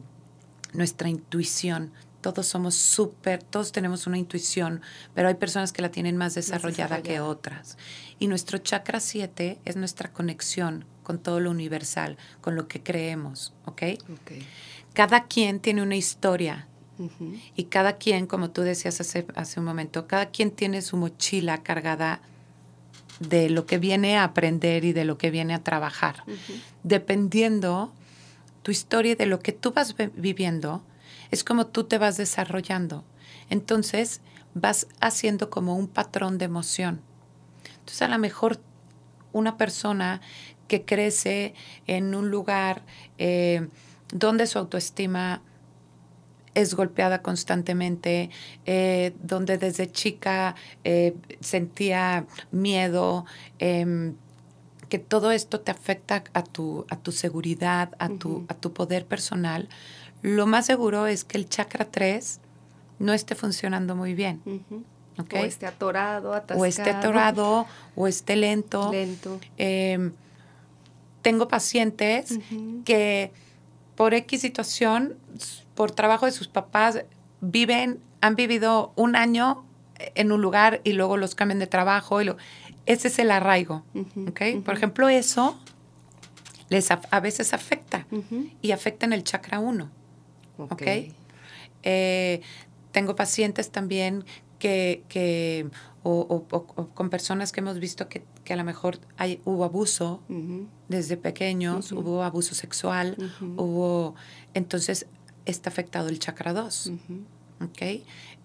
nuestra 0.71 1.09
intuición, 1.09 1.91
todos 2.21 2.45
somos 2.45 2.75
súper, 2.75 3.41
todos 3.41 3.71
tenemos 3.71 4.07
una 4.07 4.17
intuición, 4.17 4.81
pero 5.13 5.27
hay 5.27 5.35
personas 5.35 5.71
que 5.71 5.81
la 5.81 5.89
tienen 5.89 6.15
más 6.15 6.35
desarrollada, 6.35 7.01
que 7.01 7.19
otras. 7.19 7.77
Y 8.19 8.27
nuestro 8.27 8.59
chakra 8.59 8.99
7 8.99 9.59
es 9.65 9.75
nuestra 9.75 10.11
conexión 10.11 10.85
con 11.05 11.19
todo 11.19 11.39
lo 11.39 11.51
universal, 11.51 12.17
con 12.41 12.55
lo 12.55 12.67
que 12.67 12.81
creemos, 12.81 13.53
¿ok? 13.65 13.83
Cada 14.95 15.25
quien 15.25 15.59
tiene 15.59 15.83
una 15.83 15.95
historia 15.95 16.67
y 17.55 17.65
cada 17.65 17.97
quien, 17.97 18.25
como 18.25 18.51
tú 18.51 18.61
decías 18.61 19.01
hace, 19.01 19.27
hace 19.35 19.59
un 19.59 19.65
momento, 19.65 20.07
cada 20.07 20.27
quien 20.27 20.51
tiene 20.51 20.81
su 20.81 20.95
mochila 20.95 21.61
cargada 21.61 22.21
de 23.19 23.49
lo 23.49 23.65
que 23.65 23.77
viene 23.77 24.17
a 24.17 24.23
aprender 24.23 24.85
y 24.85 24.93
de 24.93 25.05
lo 25.05 25.17
que 25.17 25.31
viene 25.31 25.53
a 25.53 25.63
trabajar. 25.63 26.23
Dependiendo 26.83 27.91
tu 28.63 28.71
historia 28.71 29.11
y 29.11 29.15
de 29.15 29.25
lo 29.25 29.39
que 29.39 29.51
tú 29.51 29.73
vas 29.73 29.95
viviendo, 30.15 30.81
es 31.31 31.43
como 31.43 31.67
tú 31.67 31.83
te 31.83 31.97
vas 31.97 32.17
desarrollando. 32.17 33.03
Entonces 33.49 34.21
vas 34.53 34.87
haciendo 35.01 35.49
como 35.49 35.75
un 35.75 35.87
patrón 35.87 36.37
de 36.37 36.45
emoción. 36.45 37.01
Entonces 37.79 38.01
a 38.01 38.07
lo 38.07 38.17
mejor 38.17 38.59
una 39.33 39.57
persona 39.57 40.21
que 40.67 40.83
crece 40.83 41.53
en 41.85 42.15
un 42.15 42.31
lugar 42.31 42.83
eh, 43.17 43.67
donde 44.11 44.47
su 44.47 44.59
autoestima 44.59 45.41
es 46.53 46.73
golpeada 46.73 47.21
constantemente, 47.21 48.29
eh, 48.65 49.13
donde 49.21 49.57
desde 49.57 49.91
chica 49.91 50.55
eh, 50.83 51.13
sentía 51.41 52.25
miedo, 52.51 53.25
em, 53.59 54.15
que 54.89 54.99
todo 54.99 55.31
esto 55.31 55.59
te 55.59 55.71
afecta 55.71 56.23
a 56.33 56.43
tu, 56.43 56.85
a 56.89 56.95
tu 56.95 57.11
seguridad, 57.11 57.93
a, 57.99 58.09
tu, 58.09 58.45
a 58.47 58.53
tu 58.53 58.71
poder 58.71 59.05
personal, 59.05 59.67
lo 60.21 60.47
más 60.47 60.65
seguro 60.65 61.07
es 61.07 61.23
que 61.23 61.37
el 61.37 61.49
chakra 61.49 61.85
3 61.85 62.39
no 62.99 63.13
esté 63.13 63.35
funcionando 63.35 63.95
muy 63.95 64.13
bien. 64.13 64.41
O 65.17 65.37
esté 65.37 65.65
atorado, 65.65 66.33
atascado. 66.33 66.61
O 66.61 66.65
esté 66.65 66.89
atorado, 66.89 67.65
o 67.95 68.07
esté 68.07 68.35
lento. 68.35 68.91
Lento. 68.91 69.39
Em, 69.57 70.11
tengo 71.21 71.47
pacientes 71.47 72.37
que 72.85 73.31
por 73.95 74.13
X 74.13 74.41
situación, 74.41 75.17
por 75.73 75.91
trabajo 75.91 76.25
de 76.25 76.31
sus 76.31 76.47
papás, 76.47 77.03
viven, 77.41 77.99
han 78.21 78.35
vivido 78.35 78.93
un 78.95 79.15
año 79.15 79.65
en 79.97 80.31
un 80.31 80.41
lugar 80.41 80.81
y 80.83 80.93
luego 80.93 81.17
los 81.17 81.35
cambian 81.35 81.59
de 81.59 81.67
trabajo. 81.67 82.21
Y 82.21 82.25
lo, 82.25 82.37
ese 82.85 83.07
es 83.07 83.19
el 83.19 83.31
arraigo. 83.31 83.83
Por 84.63 84.75
ejemplo, 84.75 85.09
eso 85.09 85.59
les 86.69 86.89
a, 86.91 87.19
veces 87.19 87.53
afecta 87.53 88.07
y 88.61 88.71
afecta 88.71 89.05
en 89.05 89.13
el 89.13 89.23
chakra 89.23 89.59
1. 89.59 89.89
¿ok? 90.57 90.83
Eh, 91.83 92.41
tengo 92.91 93.15
pacientes 93.15 93.71
también 93.71 94.25
que, 94.59 95.03
que 95.09 95.67
o, 96.03 96.43
con 96.93 97.09
personas 97.09 97.51
que 97.51 97.59
hemos 97.59 97.79
visto 97.79 98.07
que, 98.07 98.23
que 98.45 98.53
a 98.53 98.55
lo 98.55 98.63
mejor 98.63 98.99
hay, 99.17 99.41
hubo 99.43 99.65
abuso 99.65 100.21
desde 100.87 101.17
pequeños, 101.17 101.91
hubo 101.91 102.23
abuso 102.23 102.55
sexual, 102.55 103.17
hubo, 103.57 104.15
entonces 104.53 105.07
está 105.45 105.69
afectado 105.69 106.07
el 106.07 106.19
chakra 106.19 106.53
2. 106.53 106.91
¿ok? 107.61 107.81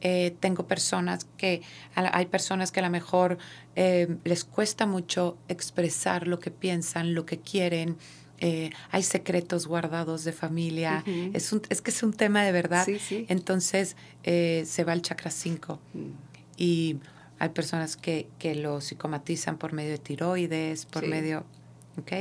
Eh, 0.02 0.34
tengo 0.40 0.66
personas 0.66 1.26
que, 1.36 1.62
hay 1.94 2.26
personas 2.26 2.72
que 2.72 2.80
a 2.80 2.82
lo 2.82 2.90
mejor 2.90 3.38
eh, 3.76 4.16
les 4.24 4.44
cuesta 4.44 4.86
mucho 4.86 5.36
expresar 5.48 6.26
lo 6.26 6.40
que 6.40 6.50
piensan, 6.50 7.14
lo 7.14 7.26
que 7.26 7.38
quieren, 7.38 7.96
eh, 8.40 8.70
hay 8.90 9.02
secretos 9.02 9.66
guardados 9.66 10.24
de 10.24 10.32
familia. 10.32 11.04
es, 11.34 11.52
un, 11.52 11.60
es 11.68 11.82
que 11.82 11.90
es 11.90 12.02
un 12.02 12.14
tema 12.14 12.42
de 12.42 12.52
verdad. 12.52 12.86
Entonces 13.28 13.96
eh, 14.24 14.64
se 14.66 14.84
va 14.84 14.92
al 14.92 15.02
chakra 15.02 15.30
5. 15.30 15.78
Mm. 15.92 15.98
Y 16.56 16.96
hay 17.40 17.48
personas 17.48 17.96
que, 17.96 18.28
que, 18.38 18.54
lo 18.54 18.80
psicomatizan 18.80 19.58
por 19.58 19.72
medio 19.72 19.90
de 19.90 19.98
tiroides, 19.98 20.86
por 20.86 21.06
medio... 21.06 21.44
¿Ok? 21.98 22.12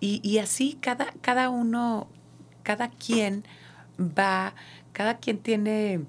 Y, 0.00 0.20
y, 0.22 0.38
así 0.38 0.76
cada, 0.80 1.14
cada 1.22 1.48
uno, 1.48 2.06
cada 2.62 2.90
quien 2.90 3.44
va, 3.98 4.54
cada 4.92 5.18
quien 5.18 5.38
tiene 5.38 6.00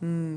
mm, 0.00 0.36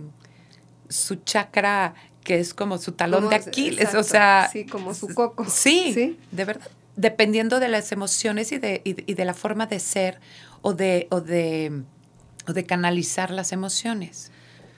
su 0.89 1.15
chakra 1.17 1.93
que 2.23 2.39
es 2.39 2.53
como 2.53 2.77
su 2.77 2.93
talón 2.93 3.29
de 3.29 3.35
Aquiles, 3.35 3.93
o 3.93 4.03
sea... 4.03 4.49
Sí, 4.51 4.65
como 4.65 4.93
su 4.93 5.13
coco. 5.13 5.45
sí, 5.47 6.17
de 6.31 6.45
verdad 6.45 6.71
dependiendo 6.95 7.59
de 7.59 7.67
las 7.69 7.91
emociones 7.91 8.51
y 8.51 8.57
de, 8.57 8.81
de 8.83 9.25
la 9.25 9.33
forma 9.33 9.65
de 9.65 9.79
ser 9.79 10.19
o 10.61 10.73
de, 10.73 11.07
o 11.09 11.21
de, 11.21 11.83
o 12.47 12.53
de 12.53 12.65
canalizar 12.65 13.31
las 13.31 13.51
emociones. 13.51 14.31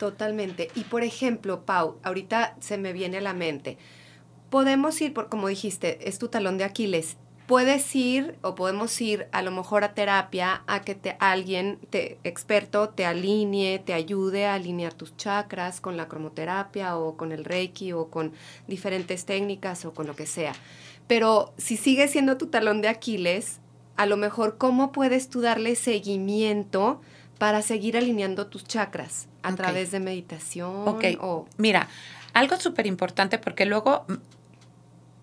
Totalmente. 0.04 0.68
Y 0.76 0.84
por 0.84 1.02
ejemplo, 1.06 1.66
Pau, 1.66 1.98
ahorita 2.04 2.58
se 2.60 2.78
me 2.78 2.92
viene 2.92 3.20
a 3.20 3.22
la 3.22 3.34
mente, 3.34 3.78
podemos 4.50 5.00
ir, 5.00 5.14
por, 5.14 5.30
como 5.30 5.48
dijiste, 5.48 6.10
es 6.10 6.20
tu 6.20 6.28
talón 6.28 6.58
de 6.58 6.66
Aquiles. 6.66 7.16
Puedes 7.48 7.96
ir 7.96 8.36
o 8.42 8.54
podemos 8.54 9.00
ir 9.00 9.30
a 9.32 9.42
lo 9.42 9.52
mejor 9.52 9.86
a 9.86 9.94
terapia 9.94 10.64
a 10.68 10.82
que 10.82 10.94
te, 10.94 11.16
alguien 11.22 11.80
te, 11.90 12.20
experto 12.26 12.90
te 12.90 13.06
alinee, 13.06 13.80
te 13.80 13.94
ayude 13.94 14.46
a 14.46 14.56
alinear 14.56 14.94
tus 14.94 15.16
chakras 15.16 15.80
con 15.80 15.96
la 15.96 16.10
cromoterapia 16.10 16.98
o 16.98 17.16
con 17.16 17.32
el 17.32 17.46
reiki 17.46 17.94
o 17.94 18.10
con 18.10 18.34
diferentes 18.68 19.24
técnicas 19.24 19.86
o 19.86 19.94
con 19.94 20.06
lo 20.06 20.18
que 20.18 20.26
sea. 20.26 20.52
Pero 21.08 21.54
si 21.58 21.78
sigue 21.78 22.10
siendo 22.10 22.36
tu 22.36 22.48
talón 22.48 22.82
de 22.82 22.90
Aquiles, 22.90 23.62
a 23.96 24.06
lo 24.06 24.18
mejor 24.18 24.58
cómo 24.58 24.92
puedes 24.92 25.30
tú 25.30 25.40
darle 25.40 25.78
seguimiento 25.78 27.00
para 27.38 27.62
seguir 27.62 27.96
alineando 27.96 28.48
tus 28.48 28.66
chakras 28.66 29.30
a 29.44 29.56
través 29.56 29.92
de 29.92 30.00
meditación. 30.00 30.88
Ok. 30.88 31.06
O... 31.22 31.46
Mira, 31.58 31.88
algo 32.34 32.58
súper 32.58 32.88
importante 32.88 33.38
porque 33.38 33.66
luego 33.66 34.06
mm, 34.08 34.14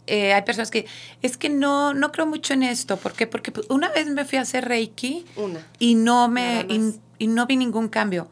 eh, 0.06 0.32
hay 0.32 0.42
personas 0.42 0.70
que 0.70 0.86
es 1.22 1.36
que 1.36 1.48
no, 1.48 1.94
no 1.94 2.12
creo 2.12 2.26
mucho 2.26 2.54
en 2.54 2.62
esto. 2.62 2.96
¿Por 2.96 3.12
qué? 3.12 3.26
Porque 3.26 3.52
pues, 3.52 3.68
una 3.70 3.88
vez 3.90 4.06
me 4.08 4.24
fui 4.24 4.38
a 4.38 4.42
hacer 4.42 4.66
Reiki 4.66 5.24
una. 5.36 5.66
y 5.78 5.94
no 5.94 6.28
me 6.28 6.66
y, 7.18 7.26
no 7.26 7.46
vi 7.46 7.56
ningún 7.56 7.88
cambio. 7.88 8.28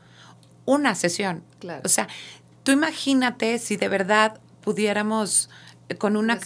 Una 0.65 0.95
sesión. 0.95 1.43
Claro. 1.61 1.83
O 1.85 1.89
sea, 1.89 2.09
tú 2.63 2.73
imagínate 2.73 3.59
si 3.59 3.77
de 3.77 3.89
verdad 3.89 4.41
pudiéramos 4.61 5.51
con 5.97 6.17
una, 6.17 6.39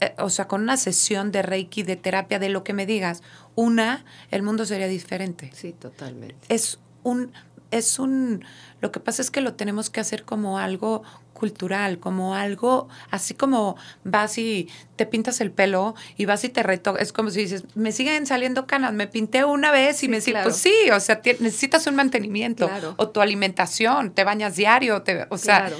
eh, 0.00 0.14
o 0.18 0.30
sea, 0.30 0.46
con 0.46 0.62
una 0.62 0.76
sesión 0.76 1.32
de 1.32 1.42
Reiki, 1.42 1.82
de 1.82 1.96
terapia, 1.96 2.38
de 2.38 2.48
lo 2.48 2.62
que 2.62 2.72
me 2.72 2.86
digas, 2.86 3.22
una, 3.56 4.04
el 4.30 4.42
mundo 4.42 4.64
sería 4.64 4.86
diferente. 4.86 5.50
Sí, 5.54 5.72
totalmente. 5.72 6.36
Es 6.48 6.78
un, 7.02 7.32
es 7.70 7.98
un, 7.98 8.44
lo 8.80 8.92
que 8.92 9.00
pasa 9.00 9.22
es 9.22 9.30
que 9.30 9.40
lo 9.40 9.54
tenemos 9.54 9.90
que 9.90 10.00
hacer 10.00 10.24
como 10.24 10.58
algo 10.58 11.02
cultural, 11.32 11.98
como 11.98 12.34
algo, 12.34 12.88
así 13.10 13.34
como 13.34 13.76
vas 14.04 14.36
y 14.38 14.68
te 14.96 15.06
pintas 15.06 15.40
el 15.40 15.50
pelo 15.50 15.94
y 16.16 16.26
vas 16.26 16.44
y 16.44 16.50
te 16.50 16.62
retocas, 16.62 17.02
es 17.02 17.12
como 17.12 17.30
si 17.30 17.40
dices, 17.40 17.64
me 17.74 17.92
siguen 17.92 18.26
saliendo 18.26 18.66
canas, 18.66 18.92
me 18.92 19.06
pinté 19.06 19.44
una 19.44 19.70
vez 19.70 20.02
y 20.02 20.08
me 20.08 20.20
sigo, 20.20 20.38
pues 20.42 20.56
sí, 20.56 20.74
o 20.92 21.00
sea, 21.00 21.22
necesitas 21.38 21.86
un 21.86 21.94
mantenimiento, 21.94 22.70
o 22.96 23.08
tu 23.08 23.20
alimentación, 23.20 24.12
te 24.12 24.24
bañas 24.24 24.56
diario, 24.56 25.02
te, 25.02 25.26
o 25.30 25.38
sea, 25.38 25.70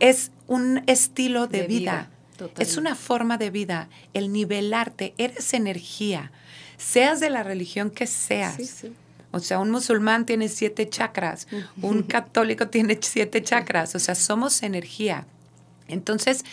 es 0.00 0.32
un 0.46 0.82
estilo 0.86 1.46
de, 1.46 1.66
vida 1.66 2.10
es 2.58 2.76
una 2.76 2.94
forma 2.94 3.38
de 3.38 3.50
vida. 3.50 3.88
El 4.14 4.32
nivelarte, 4.32 5.14
eres 5.18 5.52
energía. 5.54 6.32
Seas 6.76 7.20
de 7.20 7.30
la 7.30 7.42
religión 7.42 7.90
que 7.90 8.06
seas. 8.06 8.56
O 9.32 9.38
sea, 9.38 9.60
un 9.60 9.70
musulmán 9.70 10.26
tiene 10.26 10.48
siete 10.48 10.88
chakras, 10.88 11.46
un 11.82 12.02
católico 12.02 12.68
tiene 12.68 12.98
siete 13.00 13.42
chakras, 13.42 13.94
o 13.94 13.98
sea, 13.98 14.14
somos 14.14 14.62
energía. 14.62 15.26
Entonces, 15.86 16.44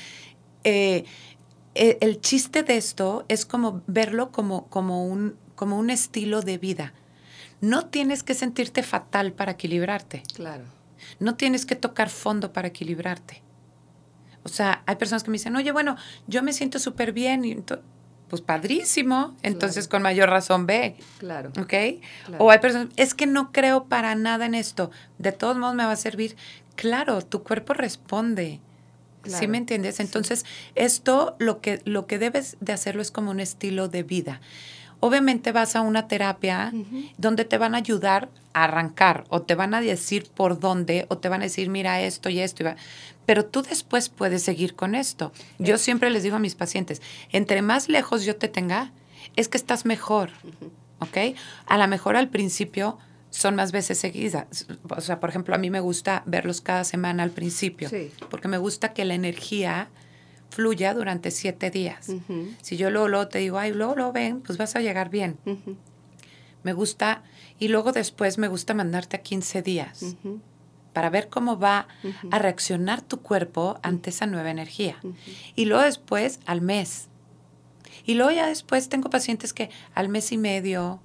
eh, 0.64 1.06
e, 1.74 1.98
el 2.02 2.22
chiste 2.22 2.64
de 2.64 2.78
esto 2.78 3.26
es 3.30 3.46
como 3.46 3.82
verlo 3.88 4.32
como, 4.32 4.68
como, 4.68 5.06
un, 5.06 5.36
como 5.56 5.78
un 5.78 5.90
estilo 5.90 6.42
de 6.42 6.58
vida. 6.58 6.94
No 7.62 7.88
tienes 7.88 8.22
que 8.22 8.36
sentirte 8.36 8.84
fatal 8.84 9.34
para 9.34 9.54
equilibrarte. 9.54 10.24
Claro. 10.36 10.66
No 11.20 11.36
tienes 11.36 11.66
que 11.66 11.76
tocar 11.76 12.10
fondo 12.10 12.54
para 12.54 12.68
equilibrarte. 12.68 13.42
O 14.44 14.50
sea, 14.50 14.84
hay 14.86 14.96
personas 14.96 15.24
que 15.24 15.32
me 15.32 15.36
dicen, 15.36 15.56
oye, 15.56 15.72
bueno, 15.72 15.98
yo 16.28 16.44
me 16.44 16.54
siento 16.54 16.80
súper 16.80 17.12
bien. 17.12 17.44
Y 17.44 17.64
pues 18.30 18.42
padrísimo, 18.42 19.36
entonces 19.42 19.88
con 19.88 20.02
mayor 20.02 20.30
razón 20.30 20.66
ve. 20.66 20.96
Claro. 21.20 21.52
¿Ok? 21.60 21.74
O 22.38 22.52
hay 22.52 22.60
personas, 22.60 22.90
es 22.98 23.14
que 23.14 23.26
no 23.26 23.52
creo 23.52 23.86
para 23.86 24.16
nada 24.16 24.46
en 24.46 24.56
esto, 24.56 24.92
de 25.18 25.32
todos 25.32 25.58
modos 25.58 25.76
me 25.76 25.86
va 25.86 25.92
a 25.92 25.98
servir. 25.98 26.36
Claro, 26.76 27.22
tu 27.22 27.44
cuerpo 27.44 27.74
responde. 27.74 28.60
¿Sí 29.24 29.48
me 29.48 29.58
entiendes? 29.58 30.00
Entonces, 30.00 30.46
esto 30.76 31.36
lo 31.38 31.60
que, 31.60 31.82
lo 31.84 32.08
que 32.08 32.18
debes 32.18 32.56
de 32.62 32.72
hacerlo 32.72 33.02
es 33.02 33.12
como 33.12 33.32
un 33.32 33.42
estilo 33.42 33.90
de 33.90 34.04
vida. 34.04 34.40
Obviamente 35.00 35.52
vas 35.52 35.76
a 35.76 35.82
una 35.82 36.08
terapia 36.08 36.72
donde 37.18 37.46
te 37.46 37.58
van 37.58 37.76
a 37.76 37.80
ayudar 37.80 38.30
a 38.54 38.66
arrancar 38.66 39.26
o 39.30 39.42
te 39.42 39.56
van 39.56 39.74
a 39.74 39.82
decir 39.82 40.30
por 40.34 40.60
dónde 40.60 41.06
o 41.10 41.18
te 41.18 41.30
van 41.30 41.42
a 41.42 41.46
decir, 41.46 41.70
mira 41.70 42.02
esto 42.02 42.30
y 42.30 42.40
esto. 42.40 42.64
pero 43.26 43.46
tú 43.46 43.62
después 43.62 44.10
puedes 44.10 44.44
seguir 44.44 44.76
con 44.76 44.96
esto. 44.96 45.32
Yo 45.60 45.78
siempre 45.78 46.10
les 46.10 46.24
digo 46.24 46.38
a 46.38 46.40
mis 46.40 46.56
pacientes, 46.56 47.02
entre 47.32 47.62
más 47.62 47.90
lejos 47.90 48.26
yo 48.26 48.36
te 48.36 48.48
tenga, 48.48 48.92
es 49.36 49.48
que 49.48 49.58
estás 49.58 49.86
mejor. 49.86 50.32
¿Ok? 51.00 51.36
A 51.68 51.78
lo 51.78 51.88
mejor 51.88 52.16
al 52.16 52.30
principio 52.30 52.98
son 53.30 53.56
más 53.56 53.72
veces 53.72 54.00
seguidas. 54.00 54.66
O 54.90 55.02
sea, 55.02 55.20
por 55.20 55.30
ejemplo, 55.30 55.54
a 55.54 55.60
mí 55.60 55.70
me 55.70 55.80
gusta 55.80 56.24
verlos 56.26 56.62
cada 56.62 56.84
semana 56.84 57.24
al 57.24 57.32
principio, 57.32 57.90
porque 58.30 58.48
me 58.48 58.58
gusta 58.58 58.94
que 58.94 59.06
la 59.06 59.14
energía 59.14 59.90
fluya 60.50 60.94
durante 60.94 61.32
siete 61.32 61.70
días. 61.70 62.12
Si 62.62 62.78
yo 62.78 62.90
luego, 62.90 63.28
te 63.28 63.40
digo, 63.40 63.58
ay, 63.58 63.74
luego 63.74 63.96
lo 63.96 64.12
ven, 64.12 64.42
pues 64.42 64.58
vas 64.58 64.76
a 64.76 64.82
llegar 64.82 65.10
bien. 65.10 65.38
Me 66.64 66.74
gusta, 66.74 67.24
y 67.60 67.68
luego 67.70 67.92
después 67.92 68.38
me 68.38 68.48
gusta 68.48 68.74
mandarte 68.74 69.18
a 69.18 69.22
15 69.22 69.62
días 69.62 70.16
para 70.94 71.10
ver 71.10 71.30
cómo 71.30 71.60
va 71.60 71.88
a 72.32 72.40
reaccionar 72.40 73.02
tu 73.02 73.22
cuerpo 73.22 73.80
ante 73.84 74.10
esa 74.10 74.26
nueva 74.26 74.50
energía. 74.50 74.98
Y 75.56 75.66
luego 75.66 75.84
después 75.84 76.40
al 76.46 76.62
mes. 76.62 77.08
Y 78.06 78.16
luego 78.16 78.32
ya 78.32 78.48
después 78.48 78.90
tengo 78.90 79.10
pacientes 79.10 79.54
que 79.54 79.70
al 79.94 80.10
mes 80.10 80.32
y 80.32 80.38
medio, 80.38 81.00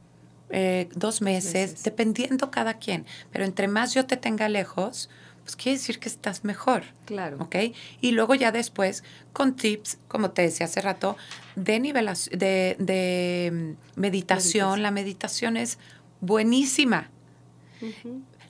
eh, 0.51 0.89
dos 0.95 1.21
meses, 1.21 1.83
dependiendo 1.83 2.51
cada 2.51 2.75
quien. 2.75 3.07
Pero 3.33 3.45
entre 3.45 3.69
más 3.69 3.93
yo 3.95 4.07
te 4.07 4.17
tenga 4.17 4.49
lejos, 4.49 5.11
pues 5.43 5.57
quiere 5.57 5.79
decir 5.79 5.99
que 5.99 6.09
estás 6.09 6.45
mejor. 6.45 6.85
Claro. 7.05 7.39
¿Ok? 7.41 7.57
Y 8.01 8.13
luego 8.13 8.35
ya 8.35 8.53
después, 8.53 9.03
con 9.33 9.57
tips, 9.57 9.99
como 10.09 10.31
te 10.31 10.43
decía 10.43 10.67
hace 10.67 10.81
rato, 10.81 11.17
de, 11.57 11.81
nivelación, 11.81 12.39
de, 12.39 12.77
de 12.79 13.77
mm, 13.97 14.01
meditación. 14.01 14.83
La 14.83 14.91
meditación 14.91 15.57
es 15.57 15.79
buenísima. 16.21 17.11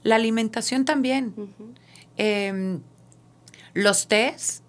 La 0.03 0.17
alimentación 0.17 0.85
también. 0.85 1.35
Em, 2.17 2.81
los 3.73 4.09
tés, 4.09 4.63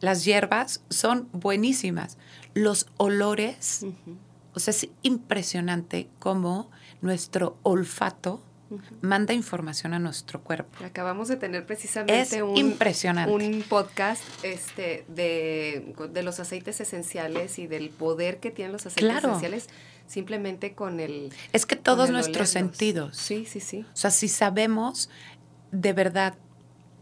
las 0.00 0.24
hierbas 0.24 0.82
son 0.88 1.28
buenísimas. 1.32 2.16
Los 2.54 2.86
olores, 2.96 3.84
o 4.54 4.60
sea, 4.60 4.72
es 4.72 4.88
impresionante 5.02 6.08
cómo 6.18 6.70
nuestro 7.02 7.58
olfato 7.62 8.42
manda 9.00 9.34
información 9.34 9.94
a 9.94 9.98
nuestro 9.98 10.42
cuerpo. 10.42 10.84
Acabamos 10.84 11.28
de 11.28 11.36
tener 11.36 11.66
precisamente 11.66 12.42
un, 12.42 12.56
impresionante. 12.56 13.32
un 13.32 13.62
podcast 13.62 14.22
este, 14.42 15.04
de, 15.08 15.94
los 16.22 16.40
aceites 16.40 16.80
esenciales 16.80 17.58
y 17.58 17.66
del 17.66 17.90
poder 17.90 18.40
que 18.40 18.50
tienen 18.50 18.72
los 18.72 18.86
aceites 18.86 19.18
esenciales 19.18 19.68
simplemente 20.06 20.74
con 20.74 21.00
el... 21.00 21.32
Es 21.52 21.66
que 21.66 21.76
todos 21.76 22.10
nuestros 22.10 22.48
sentidos. 22.48 23.16
Sí, 23.16 23.44
sí, 23.46 23.60
sí. 23.60 23.86
O 23.92 23.96
sea, 23.96 24.10
si 24.10 24.28
sabemos 24.28 25.10
de 25.70 25.92
verdad 25.92 26.34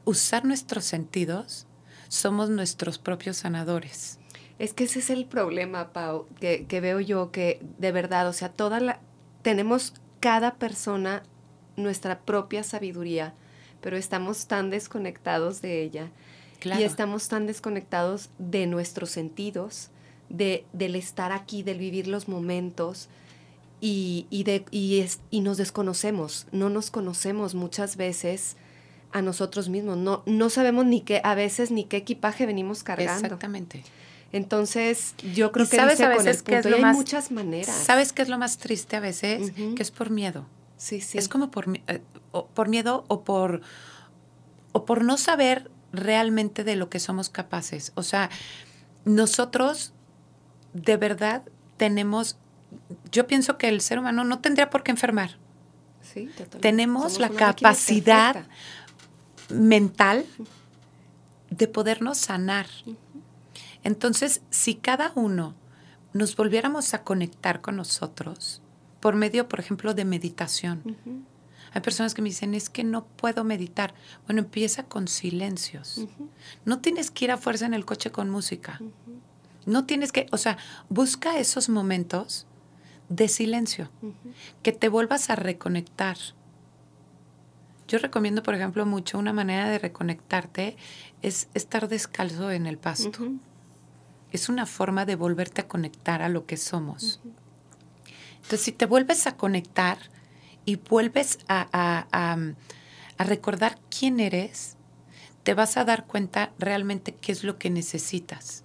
usar 0.04 0.44
nuestros 0.44 0.84
sentidos, 0.84 1.66
somos 2.08 2.50
nuestros 2.50 2.98
propios 2.98 3.38
sanadores. 3.38 4.18
Es 4.58 4.72
que 4.72 4.84
ese 4.84 5.00
es 5.00 5.10
el 5.10 5.26
problema, 5.26 5.92
Pau, 5.92 6.26
que, 6.40 6.66
que 6.66 6.80
veo 6.80 7.00
yo, 7.00 7.30
que 7.30 7.60
de 7.78 7.92
verdad, 7.92 8.28
o 8.28 8.32
sea, 8.32 8.50
toda 8.50 8.80
la... 8.80 9.00
Tenemos 9.42 9.94
cada 10.20 10.54
persona 10.54 11.22
nuestra 11.76 12.20
propia 12.20 12.62
sabiduría, 12.62 13.34
pero 13.80 13.96
estamos 13.96 14.46
tan 14.46 14.70
desconectados 14.70 15.62
de 15.62 15.82
ella. 15.82 16.10
Y 16.64 16.82
estamos 16.82 17.28
tan 17.28 17.46
desconectados 17.46 18.30
de 18.38 18.66
nuestros 18.66 19.10
sentidos, 19.10 19.90
de, 20.28 20.64
del 20.72 20.96
estar 20.96 21.30
aquí, 21.30 21.62
del 21.62 21.78
vivir 21.78 22.08
los 22.08 22.28
momentos. 22.28 23.08
Y, 23.80 24.26
y, 24.30 24.44
de, 24.44 24.64
y, 24.70 25.00
es, 25.00 25.20
y 25.30 25.40
nos 25.40 25.58
desconocemos, 25.58 26.46
no 26.50 26.70
nos 26.70 26.90
conocemos 26.90 27.54
muchas 27.54 27.96
veces 27.96 28.56
a 29.12 29.22
nosotros 29.22 29.68
mismos, 29.68 29.98
no, 29.98 30.22
no 30.24 30.50
sabemos 30.50 30.86
ni 30.86 31.02
qué, 31.02 31.20
a 31.22 31.34
veces 31.34 31.70
ni 31.70 31.84
qué 31.84 31.98
equipaje 31.98 32.46
venimos 32.46 32.82
cargando. 32.82 33.26
Exactamente. 33.26 33.84
Entonces, 34.32 35.14
yo 35.34 35.52
creo 35.52 35.68
que 35.68 35.76
sabes 35.76 36.00
a 36.00 36.08
veces 36.08 36.42
que 36.42 36.56
hay 36.56 36.84
muchas 36.84 37.30
maneras. 37.30 37.74
¿Sabes 37.74 38.12
qué 38.12 38.22
es 38.22 38.28
lo 38.28 38.38
más 38.38 38.58
triste 38.58 38.96
a 38.96 39.00
veces? 39.00 39.52
Que 39.76 39.82
es 39.82 39.90
por 39.90 40.10
miedo. 40.10 40.46
Sí, 40.76 41.00
sí. 41.00 41.18
Es 41.18 41.28
como 41.28 41.50
por, 41.50 41.68
eh, 41.86 42.02
por 42.54 42.68
miedo 42.68 43.04
o 43.08 43.24
por, 43.24 43.62
o 44.72 44.84
por 44.84 45.04
no 45.04 45.16
saber 45.16 45.70
realmente 45.92 46.64
de 46.64 46.76
lo 46.76 46.90
que 46.90 46.98
somos 46.98 47.30
capaces. 47.30 47.92
O 47.94 48.02
sea, 48.02 48.30
nosotros 49.04 49.92
de 50.72 50.96
verdad 50.96 51.42
tenemos, 51.76 52.36
yo 53.10 53.26
pienso 53.26 53.56
que 53.58 53.68
el 53.68 53.80
ser 53.80 53.98
humano 53.98 54.24
no 54.24 54.40
tendría 54.40 54.70
por 54.70 54.82
qué 54.82 54.90
enfermar. 54.90 55.38
Sí, 56.02 56.26
totalmente. 56.26 56.58
Tenemos 56.60 57.18
la 57.18 57.30
capacidad 57.30 58.46
mental 59.48 60.26
de 61.50 61.68
podernos 61.68 62.18
sanar. 62.18 62.66
Entonces, 63.82 64.42
si 64.50 64.74
cada 64.74 65.12
uno 65.14 65.54
nos 66.12 66.36
volviéramos 66.36 66.94
a 66.94 67.02
conectar 67.02 67.60
con 67.60 67.76
nosotros, 67.76 68.62
por 69.00 69.14
medio, 69.14 69.48
por 69.48 69.60
ejemplo, 69.60 69.94
de 69.94 70.04
meditación. 70.04 70.96
Hay 71.72 71.80
personas 71.82 72.14
que 72.14 72.22
me 72.22 72.30
dicen, 72.30 72.54
es 72.54 72.70
que 72.70 72.84
no 72.84 73.04
puedo 73.04 73.44
meditar. 73.44 73.94
Bueno, 74.26 74.40
empieza 74.40 74.84
con 74.84 75.08
silencios. 75.08 76.06
No 76.64 76.80
tienes 76.80 77.10
que 77.10 77.26
ir 77.26 77.30
a 77.30 77.36
fuerza 77.36 77.66
en 77.66 77.74
el 77.74 77.84
coche 77.84 78.10
con 78.10 78.30
música. 78.30 78.80
No 79.66 79.84
tienes 79.84 80.12
que, 80.12 80.26
o 80.32 80.38
sea, 80.38 80.58
busca 80.88 81.38
esos 81.38 81.68
momentos 81.68 82.46
de 83.08 83.28
silencio, 83.28 83.90
que 84.62 84.72
te 84.72 84.88
vuelvas 84.88 85.28
a 85.30 85.36
reconectar. 85.36 86.16
Yo 87.88 87.98
recomiendo, 87.98 88.42
por 88.42 88.54
ejemplo, 88.54 88.84
mucho 88.86 89.18
una 89.18 89.32
manera 89.32 89.68
de 89.68 89.78
reconectarte 89.78 90.76
es 91.22 91.48
estar 91.54 91.88
descalzo 91.88 92.50
en 92.50 92.66
el 92.66 92.78
pasto. 92.78 93.28
Es 94.32 94.48
una 94.48 94.66
forma 94.66 95.04
de 95.04 95.14
volverte 95.14 95.60
a 95.60 95.68
conectar 95.68 96.22
a 96.22 96.28
lo 96.28 96.46
que 96.46 96.56
somos. 96.56 97.20
Entonces, 98.46 98.64
si 98.64 98.70
te 98.70 98.86
vuelves 98.86 99.26
a 99.26 99.36
conectar 99.36 99.98
y 100.64 100.76
vuelves 100.76 101.40
a, 101.48 102.06
recordar 103.18 103.80
quién 103.90 104.20
eres, 104.20 104.76
te 105.42 105.52
vas 105.52 105.76
a 105.76 105.84
dar 105.84 106.06
cuenta 106.06 106.52
realmente 106.56 107.12
qué 107.12 107.32
es 107.32 107.42
lo 107.42 107.58
que 107.58 107.70
necesitas. 107.70 108.62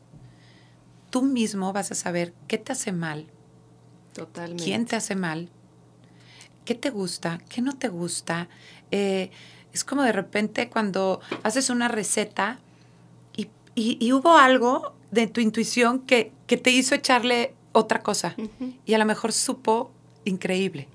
Tú 1.09 1.23
mismo 1.23 1.73
vas 1.73 1.91
a 1.91 1.95
saber 1.95 2.31
qué 2.47 2.59
te 2.59 2.73
hace 2.73 2.91
mal, 2.91 3.25
Totalmente. 4.13 4.63
quién 4.63 4.85
te 4.85 4.97
hace 4.97 5.15
mal, 5.15 5.49
qué 6.63 6.75
te 6.75 6.91
gusta, 6.91 7.39
qué 7.49 7.63
no 7.63 7.75
te 7.75 7.87
gusta. 7.87 8.49
Eh, 8.91 9.31
es 9.73 9.83
como 9.83 10.03
de 10.03 10.11
repente 10.11 10.69
cuando 10.69 11.21
haces 11.41 11.71
una 11.71 11.87
receta 11.87 12.59
y, 13.73 14.11
hubo 14.11 14.37
algo 14.37 14.93
de 15.09 15.25
tu 15.25 15.41
intuición 15.41 16.01
que, 16.01 16.33
que, 16.45 16.57
te 16.57 16.69
hizo 16.69 16.93
echarle 16.93 17.55
otra 17.71 18.01
cosa. 18.01 18.35
Y 18.85 18.93
a 18.93 18.97
lo 18.97 19.05
mejor 19.05 19.31
supo 19.33 19.91
increíble. 20.25 20.87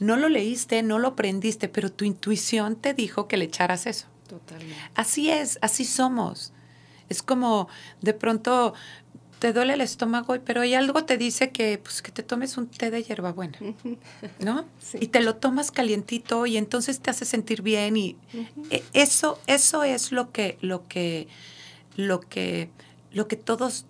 No 0.00 0.16
lo 0.16 0.28
leíste, 0.28 0.82
no 0.82 0.98
lo 0.98 1.08
aprendiste, 1.08 1.68
pero 1.68 1.90
tu 1.90 2.04
intuición 2.04 2.76
te 2.76 2.94
dijo 2.94 3.28
que 3.28 3.36
le 3.36 3.44
echaras 3.44 3.86
eso. 3.86 4.06
Totalmente. 4.28 4.76
Así 4.94 5.30
es, 5.30 5.58
así 5.62 5.84
somos. 5.84 6.52
Es 7.08 7.22
como 7.22 7.68
de 8.00 8.14
pronto 8.14 8.74
te 9.38 9.52
duele 9.52 9.74
el 9.74 9.82
estómago, 9.82 10.36
pero 10.44 10.62
hay 10.62 10.74
algo 10.74 11.04
te 11.04 11.18
dice 11.18 11.50
que 11.50 11.78
pues 11.78 12.00
que 12.00 12.10
te 12.10 12.22
tomes 12.22 12.56
un 12.56 12.66
té 12.66 12.90
de 12.90 13.02
hierbabuena, 13.02 13.58
¿no? 14.38 14.64
Y 15.00 15.08
te 15.08 15.20
lo 15.20 15.36
tomas 15.36 15.70
calientito 15.70 16.46
y 16.46 16.56
entonces 16.56 17.00
te 17.00 17.10
hace 17.10 17.26
sentir 17.26 17.60
bien 17.60 17.96
y 17.96 18.16
e, 18.70 18.82
eso 18.94 19.38
eso 19.46 19.84
es 19.84 20.12
lo 20.12 20.32
que 20.32 20.56
lo 20.62 20.88
que 20.88 21.28
lo 21.96 22.20
que 22.20 22.70
lo 23.12 23.28
que 23.28 23.36
todos 23.36 23.84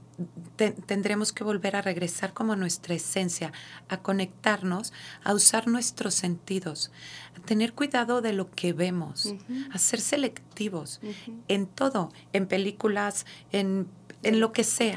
tendremos 0.57 1.33
que 1.33 1.45
volver 1.45 1.77
a 1.77 1.83
regresar 1.83 2.33
como 2.33 2.53
a 2.53 2.57
nuestra 2.57 2.95
esencia, 2.95 3.53
a 3.89 3.99
conectarnos, 3.99 4.93
a 5.23 5.35
usar 5.35 5.67
nuestros 5.67 6.15
sentidos, 6.15 6.91
a 7.37 7.41
tener 7.41 7.73
cuidado 7.73 8.21
de 8.21 8.33
lo 8.33 8.51
que 8.51 8.73
vemos, 8.73 9.35
a 9.73 9.79
ser 9.79 10.01
selectivos 10.01 11.01
en 11.49 11.67
todo, 11.67 12.13
en 12.33 12.47
películas, 12.47 13.27
en, 13.53 13.89
en 14.23 14.41
lo 14.41 14.53
que 14.53 14.65
sea, 14.65 14.97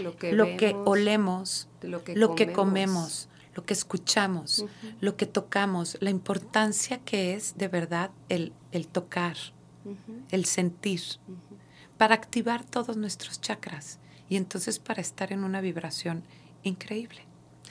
lo 0.00 0.16
que, 0.16 0.32
lo 0.32 0.56
que 0.56 0.74
olemos, 0.84 1.68
lo 1.82 2.04
que, 2.04 2.14
lo 2.14 2.34
que 2.34 2.52
comemos, 2.52 3.28
lo 3.54 3.64
que 3.64 3.74
escuchamos, 3.74 4.64
lo 5.00 5.16
que 5.16 5.26
tocamos, 5.26 5.98
la 6.00 6.10
importancia 6.10 6.98
que 6.98 7.34
es 7.34 7.56
de 7.56 7.68
verdad 7.68 8.10
el, 8.28 8.52
el 8.70 8.86
tocar, 8.86 9.36
el 10.30 10.44
sentir, 10.44 11.02
para 11.98 12.14
activar 12.14 12.64
todos 12.64 12.96
nuestros 12.96 13.40
chakras 13.40 13.98
y 14.32 14.36
entonces 14.38 14.78
para 14.78 15.02
estar 15.02 15.30
en 15.30 15.44
una 15.44 15.60
vibración 15.60 16.22
increíble. 16.62 17.20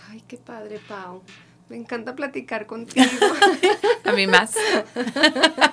Ay, 0.08 0.22
qué 0.28 0.38
padre, 0.38 0.80
Pau. 0.88 1.24
Me 1.70 1.76
encanta 1.76 2.16
platicar 2.16 2.68
contigo. 2.68 3.04
A 4.06 4.12
mí 4.12 4.28
más. 4.28 4.54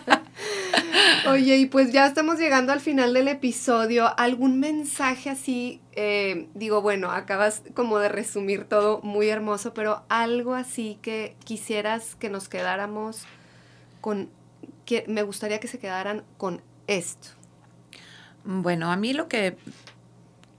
Oye, 1.29 1.59
y 1.59 1.67
pues 1.67 1.93
ya 1.93 2.07
estamos 2.07 2.39
llegando 2.39 2.73
al 2.73 2.81
final 2.81 3.13
del 3.13 3.29
episodio. 3.29 4.19
¿Algún 4.19 4.61
mensaje 4.61 5.29
así? 5.29 5.83
Eh, 5.93 6.49
digo, 6.55 6.81
bueno, 6.81 7.11
acabas 7.11 7.63
como 7.75 7.99
de 7.99 8.09
resumir 8.09 8.65
todo 8.65 9.03
muy 9.03 9.29
hermoso, 9.29 9.75
pero 9.75 10.05
algo 10.09 10.55
así 10.55 10.97
que 11.03 11.37
quisieras 11.45 12.15
que 12.15 12.31
nos 12.31 12.49
quedáramos 12.49 13.25
con, 14.01 14.31
que 14.87 15.05
me 15.07 15.23
gustaría 15.23 15.61
que 15.61 15.69
se 15.69 15.79
quedaran 15.79 16.25
con 16.39 16.63
esto. 16.87 17.29
Bueno, 18.43 18.91
a 18.91 18.97
mí 18.97 19.13
lo 19.13 19.29
que, 19.29 19.59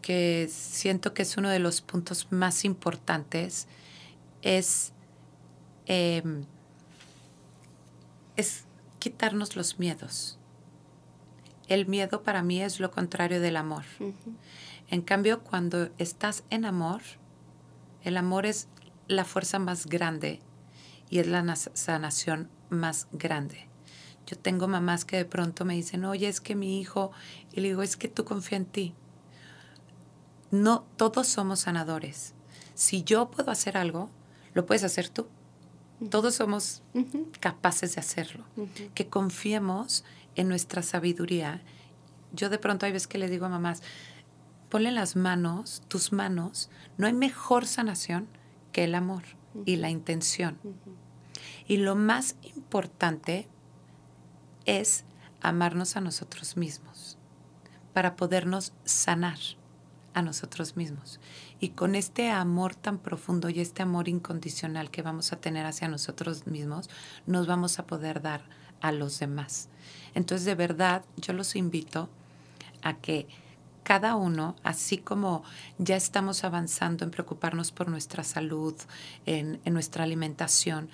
que 0.01 0.47
siento 0.49 1.13
que 1.13 1.23
es 1.23 1.37
uno 1.37 1.49
de 1.49 1.59
los 1.59 1.81
puntos 1.81 2.27
más 2.31 2.65
importantes 2.65 3.67
es, 4.41 4.93
em, 5.85 6.45
es 8.35 8.65
quitarnos 8.99 9.55
los 9.55 9.79
miedos. 9.79 10.37
El 11.67 11.85
miedo 11.85 12.23
para 12.23 12.41
mí 12.41 12.61
es 12.61 12.79
lo 12.79 12.91
contrario 12.91 13.39
del 13.39 13.57
amor. 13.57 13.83
En 14.89 15.01
cambio, 15.01 15.43
cuando 15.43 15.89
estás 15.97 16.43
en 16.49 16.65
amor, 16.65 17.01
el 18.03 18.17
amor 18.17 18.45
es 18.45 18.67
la 19.07 19.25
fuerza 19.25 19.59
más 19.59 19.85
grande 19.85 20.39
y 21.09 21.19
es 21.19 21.27
la 21.27 21.55
sanación 21.55 22.49
más 22.69 23.07
grande. 23.11 23.67
Yo 24.25 24.37
tengo 24.37 24.67
mamás 24.67 25.05
que 25.05 25.17
de 25.17 25.25
pronto 25.25 25.65
me 25.65 25.75
dicen, 25.75 26.05
oye, 26.05 26.27
es 26.27 26.39
que 26.39 26.55
mi 26.55 26.79
hijo, 26.79 27.11
y 27.51 27.61
le 27.61 27.69
digo, 27.69 27.81
es 27.81 27.97
que 27.97 28.07
tú 28.07 28.25
confía 28.25 28.57
en 28.57 28.65
ti. 28.65 28.93
No, 30.51 30.85
todos 30.97 31.27
somos 31.27 31.61
sanadores. 31.61 32.33
Si 32.73 33.03
yo 33.03 33.29
puedo 33.29 33.51
hacer 33.51 33.77
algo, 33.77 34.09
lo 34.53 34.65
puedes 34.65 34.83
hacer 34.83 35.09
tú. 35.09 35.27
Todos 36.09 36.35
somos 36.35 36.81
capaces 37.39 37.95
de 37.95 37.99
hacerlo. 37.99 38.45
Que 38.95 39.07
confiemos 39.07 40.05
en 40.35 40.47
nuestra 40.47 40.81
sabiduría. 40.81 41.61
Yo 42.31 42.49
de 42.49 42.57
pronto 42.57 42.85
hay 42.85 42.91
veces 42.91 43.07
que 43.07 43.17
le 43.17 43.29
digo 43.29 43.45
a 43.45 43.49
mamás, 43.49 43.83
ponle 44.69 44.91
las 44.91 45.15
manos, 45.15 45.83
tus 45.87 46.13
manos, 46.13 46.69
no 46.97 47.07
hay 47.07 47.13
mejor 47.13 47.65
sanación 47.65 48.27
que 48.71 48.85
el 48.85 48.95
amor 48.95 49.23
y 49.65 49.75
la 49.75 49.89
intención. 49.89 50.57
Y 51.67 51.77
lo 51.77 51.95
más 51.95 52.35
importante 52.41 53.47
es 54.65 55.03
amarnos 55.41 55.95
a 55.95 56.01
nosotros 56.01 56.55
mismos 56.57 57.17
para 57.93 58.15
podernos 58.15 58.73
sanar 58.85 59.37
a 60.13 60.21
nosotros 60.21 60.75
mismos. 60.75 61.19
Y 61.59 61.69
con 61.69 61.95
este 61.95 62.29
amor 62.29 62.75
tan 62.75 62.97
profundo 62.97 63.49
y 63.49 63.59
este 63.59 63.83
amor 63.83 64.07
incondicional 64.07 64.91
que 64.91 65.01
vamos 65.01 65.33
a 65.33 65.37
tener 65.39 65.65
hacia 65.65 65.87
nosotros 65.87 66.47
mismos, 66.47 66.89
nos 67.25 67.47
vamos 67.47 67.79
a 67.79 67.85
poder 67.85 68.21
dar 68.21 68.41
a 68.81 68.91
los 68.91 69.19
demás. 69.19 69.69
Entonces, 70.15 70.45
de 70.45 70.55
verdad, 70.55 71.03
yo 71.17 71.33
los 71.33 71.55
invito 71.55 72.09
a 72.81 72.95
que 72.95 73.27
cada 73.89 74.15
uno, 74.15 74.55
así 74.63 74.99
como 74.99 75.43
ya 75.79 75.95
estamos 75.95 76.43
avanzando 76.43 77.03
en 77.03 77.11
preocuparnos 77.11 77.71
por 77.71 77.89
nuestra 77.89 78.23
salud, 78.23 78.75
en, 79.25 79.59
nuestra 79.65 80.03
alimentación, 80.03 80.91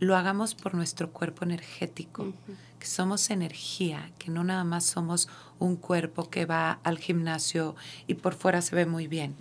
lo 0.00 0.16
hagamos 0.16 0.54
por 0.54 0.74
nuestro 0.74 1.12
cuerpo 1.12 1.44
energético, 1.44 2.32
que 2.78 2.86
somos 2.86 3.30
energía, 3.30 4.10
que 4.18 4.30
no 4.30 4.44
nada 4.44 4.64
más 4.64 4.84
somos 4.84 5.28
un 5.58 5.76
cuerpo 5.76 6.28
que 6.28 6.46
va 6.46 6.80
al 6.82 6.98
gimnasio 6.98 7.76
y 8.06 8.14
por 8.14 8.34
fuera 8.34 8.60
se 8.60 8.76
ve 8.76 8.86
muy 8.86 9.06
bien, 9.06 9.34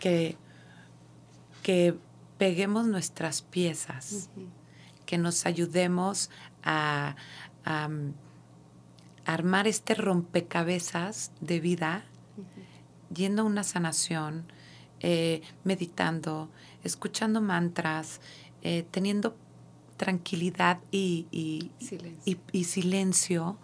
que, 0.00 0.36
que 1.62 1.96
peguemos 2.38 2.86
nuestras 2.86 3.42
piezas, 3.42 4.30
que 5.04 5.18
nos 5.18 5.46
ayudemos 5.46 6.30
a, 6.62 7.16
mm, 7.64 8.10
armar 9.26 9.66
este 9.66 9.94
rompecabezas 9.94 11.32
de 11.40 11.60
vida, 11.60 12.04
yendo 13.14 13.42
a 13.42 13.44
una 13.44 13.62
sanación, 13.62 14.44
eh, 15.00 15.42
meditando, 15.64 16.48
escuchando 16.82 17.40
mantras, 17.42 18.20
eh, 18.62 18.86
teniendo 18.90 19.36
tranquilidad 19.98 20.80
y, 20.90 21.70
silencio. 22.64 23.58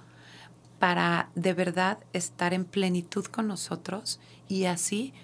para 0.78 1.30
de 1.34 1.54
verdad 1.54 1.98
estar 2.12 2.52
en 2.52 2.66
plenitud 2.66 3.24
con 3.24 3.48
nosotros 3.48 4.20
y 4.48 4.66
así 4.66 5.14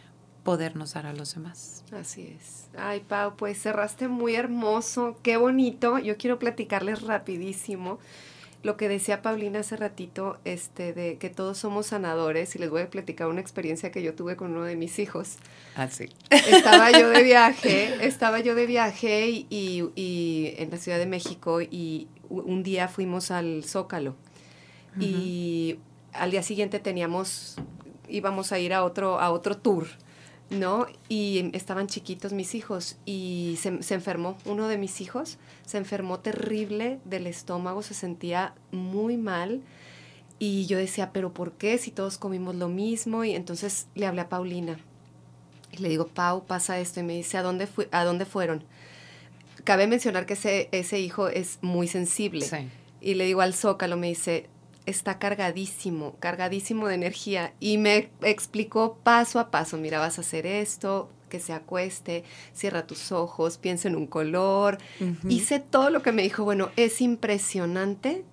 podernos 0.42 0.94
dar 0.94 1.04
a 1.04 1.12
los 1.12 1.34
demás. 1.34 1.84
Así 1.92 2.34
es. 2.38 2.70
Ay, 2.78 3.00
Pau, 3.00 3.36
pues 3.36 3.60
cerraste 3.60 4.08
muy 4.08 4.36
hermoso, 4.36 5.18
qué 5.22 5.36
bonito. 5.36 5.98
Yo 5.98 6.16
quiero 6.16 6.38
platicarles 6.38 7.02
rapidísimo 7.02 7.98
lo 8.62 8.76
que 8.76 8.88
decía 8.88 9.22
Paulina 9.22 9.60
hace 9.60 9.76
ratito, 9.76 10.38
este, 10.44 10.92
de 10.92 11.16
que 11.16 11.30
todos 11.30 11.58
somos 11.58 11.86
sanadores, 11.86 12.54
y 12.56 12.58
les 12.58 12.68
voy 12.68 12.82
a 12.82 12.90
platicar 12.90 13.28
una 13.28 13.40
experiencia 13.40 13.90
que 13.90 14.02
yo 14.02 14.14
tuve 14.14 14.36
con 14.36 14.52
uno 14.52 14.64
de 14.64 14.76
mis 14.76 14.98
hijos. 14.98 15.36
Ah, 15.76 15.88
sí. 15.88 16.10
Estaba 16.30 16.90
yo 16.90 17.08
de 17.08 17.22
viaje, 17.22 17.94
estaba 18.06 18.40
yo 18.40 18.54
de 18.54 18.66
viaje 18.66 19.28
y, 19.28 19.46
y, 19.50 20.54
en 20.58 20.70
la 20.70 20.76
Ciudad 20.76 20.98
de 20.98 21.06
México 21.06 21.62
y 21.62 22.08
un 22.28 22.62
día 22.62 22.88
fuimos 22.88 23.30
al 23.30 23.64
Zócalo. 23.64 24.14
Y 24.98 25.78
al 26.12 26.32
día 26.32 26.42
siguiente 26.42 26.80
teníamos, 26.80 27.56
íbamos 28.08 28.52
a 28.52 28.58
ir 28.58 28.74
a 28.74 28.84
otro, 28.84 29.20
a 29.20 29.30
otro 29.30 29.56
tour. 29.56 29.86
¿No? 30.50 30.86
Y 31.08 31.50
estaban 31.56 31.86
chiquitos 31.86 32.32
mis 32.32 32.54
hijos 32.54 32.96
y 33.06 33.56
se, 33.60 33.82
se, 33.82 33.94
enfermó, 33.94 34.36
uno 34.44 34.68
de 34.68 34.78
mis 34.78 35.00
hijos 35.00 35.38
se 35.64 35.78
enfermó 35.78 36.20
terrible 36.20 36.98
del 37.04 37.26
estómago, 37.26 37.82
se 37.82 37.94
sentía 37.94 38.54
muy 38.72 39.16
mal 39.16 39.62
y 40.38 40.66
yo 40.66 40.78
decía, 40.78 41.12
pero 41.12 41.32
¿por 41.32 41.52
qué 41.52 41.78
si 41.78 41.90
todos 41.90 42.18
comimos 42.18 42.54
lo 42.54 42.68
mismo? 42.68 43.24
Y 43.24 43.34
entonces 43.34 43.86
le 43.94 44.06
hablé 44.06 44.22
a 44.22 44.28
Paulina 44.28 44.78
y 45.70 45.78
le 45.78 45.88
digo, 45.88 46.08
Pau, 46.08 46.44
pasa 46.44 46.78
esto 46.78 47.00
y 47.00 47.02
me 47.02 47.14
dice, 47.14 47.36
¿a 47.36 47.42
dónde, 47.42 47.66
fui, 47.66 47.86
a 47.92 48.04
dónde 48.04 48.24
fueron? 48.24 48.64
Cabe 49.64 49.86
mencionar 49.86 50.26
que 50.26 50.32
ese, 50.32 50.68
ese 50.72 50.98
hijo 50.98 51.28
es 51.28 51.58
muy 51.60 51.86
sensible. 51.86 52.46
Y 53.00 53.14
le 53.14 53.24
digo 53.24 53.40
al 53.40 53.54
Zócalo, 53.54 53.96
me 53.96 54.08
dice, 54.08 54.48
está 54.86 55.18
cargadísimo, 55.18 56.16
cargadísimo 56.18 56.88
de 56.88 56.94
energía. 56.94 57.54
Y 57.60 57.78
me 57.78 58.10
explicó 58.22 58.98
paso 59.02 59.38
a 59.38 59.50
paso, 59.50 59.76
mira, 59.76 59.98
vas 59.98 60.18
a 60.18 60.22
hacer 60.22 60.46
esto, 60.46 61.10
que 61.28 61.40
se 61.40 61.52
acueste, 61.52 62.24
cierra 62.52 62.86
tus 62.86 63.12
ojos, 63.12 63.58
piensa 63.58 63.88
en 63.88 63.96
un 63.96 64.06
color. 64.06 64.78
Hice 65.28 65.60
todo 65.60 65.90
lo 65.90 66.02
que 66.02 66.12
me 66.12 66.22
dijo, 66.22 66.44
bueno, 66.44 66.70
es 66.76 67.00
impresionante, 67.00 68.24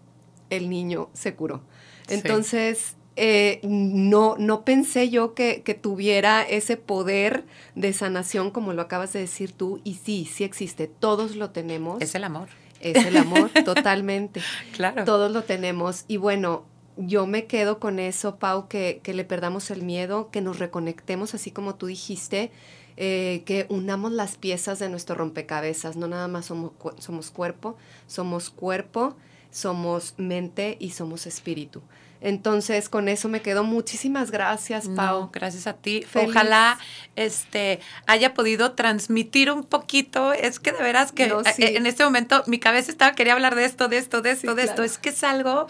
el 0.49 0.69
niño 0.69 1.09
se 1.13 1.35
curó. 1.35 1.61
Entonces, 2.09 2.95
eh, 3.15 3.59
no, 3.63 4.35
no 4.37 4.63
pensé 4.63 5.09
yo 5.09 5.33
que, 5.33 5.61
que, 5.63 5.73
tuviera 5.73 6.43
ese 6.43 6.77
poder 6.77 7.45
de 7.75 7.91
sanación 7.91 8.51
como 8.51 8.73
lo 8.73 8.83
acabas 8.83 9.11
de 9.13 9.19
decir 9.19 9.51
tú, 9.51 9.81
y 9.83 9.95
sí, 9.95 10.29
sí 10.31 10.43
existe, 10.43 10.87
todos 10.87 11.35
lo 11.35 11.49
tenemos. 11.49 12.01
Es 12.01 12.15
el 12.15 12.23
amor 12.23 12.49
es 12.81 13.05
el 13.05 13.17
amor, 13.17 13.49
totalmente. 13.65 14.41
Claro. 14.73 15.05
Todos 15.05 15.31
lo 15.31 15.43
tenemos. 15.43 16.05
Y 16.07 16.17
bueno, 16.17 16.65
yo 16.97 17.27
me 17.27 17.45
quedo 17.45 17.79
con 17.79 17.99
eso, 17.99 18.37
Pau, 18.37 18.67
que, 18.67 19.01
que 19.03 19.13
le 19.13 19.23
perdamos 19.23 19.69
el 19.71 19.83
miedo, 19.83 20.29
que 20.31 20.41
nos 20.41 20.59
reconectemos, 20.59 21.35
así 21.35 21.51
como 21.51 21.75
tú 21.75 21.87
dijiste, 21.87 22.51
eh, 22.99 23.43
que 23.45 23.67
unamos 23.69 24.11
las 24.11 24.37
piezas 24.37 24.79
de 24.79 24.89
nuestro 24.89 25.15
rompecabezas. 25.15 25.95
No 25.95 26.07
nada 26.07 26.27
más 26.27 26.47
somos, 26.47 26.71
somos 26.97 27.29
cuerpo, 27.29 27.77
somos 28.07 28.49
cuerpo, 28.49 29.15
somos 29.51 30.15
mente 30.17 30.77
y 30.79 30.89
somos 30.89 31.27
espíritu. 31.27 31.83
Entonces, 32.21 32.89
con 32.89 33.07
eso 33.09 33.29
me 33.29 33.41
quedo. 33.41 33.63
Muchísimas 33.63 34.31
gracias, 34.31 34.87
Pau. 34.89 35.29
gracias 35.31 35.67
a 35.67 35.73
ti. 35.73 36.05
Ojalá 36.13 36.79
este 37.15 37.79
haya 38.05 38.33
podido 38.33 38.73
transmitir 38.73 39.51
un 39.51 39.63
poquito. 39.63 40.33
Es 40.33 40.59
que 40.59 40.71
de 40.71 40.81
veras 40.81 41.11
que 41.11 41.25
eh, 41.25 41.77
en 41.77 41.85
este 41.85 42.03
momento 42.03 42.43
mi 42.47 42.59
cabeza 42.59 42.91
estaba, 42.91 43.13
quería 43.13 43.33
hablar 43.33 43.55
de 43.55 43.65
esto, 43.65 43.87
de 43.87 43.97
esto, 43.97 44.21
de 44.21 44.31
esto, 44.31 44.55
de 44.55 44.63
esto. 44.63 44.83
Es 44.83 44.97
que 44.97 45.09
es 45.09 45.23
algo 45.23 45.67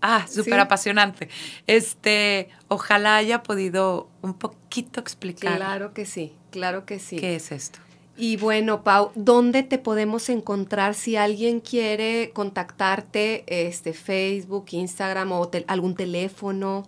ah, 0.00 0.26
súper 0.28 0.60
apasionante. 0.60 1.28
Este, 1.66 2.48
ojalá 2.68 3.16
haya 3.16 3.42
podido 3.42 4.08
un 4.22 4.34
poquito 4.34 5.00
explicar. 5.00 5.56
Claro 5.56 5.92
que 5.92 6.06
sí, 6.06 6.34
claro 6.50 6.86
que 6.86 6.98
sí. 6.98 7.16
¿Qué 7.16 7.36
es 7.36 7.52
esto? 7.52 7.80
Y 8.20 8.36
bueno, 8.36 8.84
Pau, 8.84 9.12
¿dónde 9.14 9.62
te 9.62 9.78
podemos 9.78 10.28
encontrar 10.28 10.94
si 10.94 11.16
alguien 11.16 11.60
quiere 11.60 12.32
contactarte, 12.34 13.44
este, 13.46 13.94
Facebook, 13.94 14.66
Instagram 14.72 15.32
o 15.32 15.50
algún 15.66 15.94
teléfono? 15.94 16.86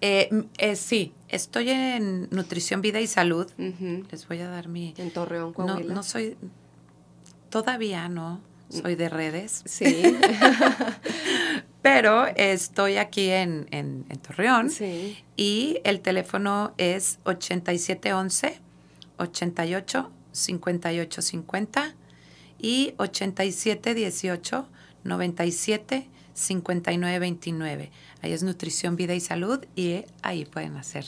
Eh, 0.00 0.28
eh, 0.58 0.74
sí, 0.74 1.12
estoy 1.28 1.70
en 1.70 2.28
Nutrición, 2.32 2.80
Vida 2.82 3.00
y 3.00 3.06
Salud. 3.06 3.48
Les 4.10 4.26
voy 4.26 4.40
a 4.40 4.48
dar 4.48 4.66
mi... 4.66 4.92
En 4.98 5.12
Torreón, 5.12 5.52
Coahuila. 5.52 5.88
No, 5.88 5.94
no 5.94 6.02
soy... 6.02 6.36
Todavía 7.48 8.08
no 8.08 8.40
soy 8.68 8.96
de 8.96 9.08
redes. 9.08 9.62
Sí. 9.64 10.18
Pero 11.82 12.26
estoy 12.26 12.96
aquí 12.96 13.30
en, 13.30 13.68
en, 13.70 14.04
en 14.08 14.18
Torreón. 14.18 14.70
Sí. 14.70 15.16
Y 15.36 15.78
el 15.84 16.00
teléfono 16.00 16.72
es 16.76 17.20
8711 17.22 18.60
88 19.18 20.10
5850 20.32 21.94
y 22.58 22.94
8718 22.96 24.68
97 25.04 26.08
5929. 26.34 27.90
Ahí 28.22 28.32
es 28.32 28.42
Nutrición, 28.42 28.96
Vida 28.96 29.14
y 29.14 29.20
Salud 29.20 29.64
y 29.76 30.04
ahí 30.22 30.44
pueden 30.44 30.76
hacer 30.76 31.04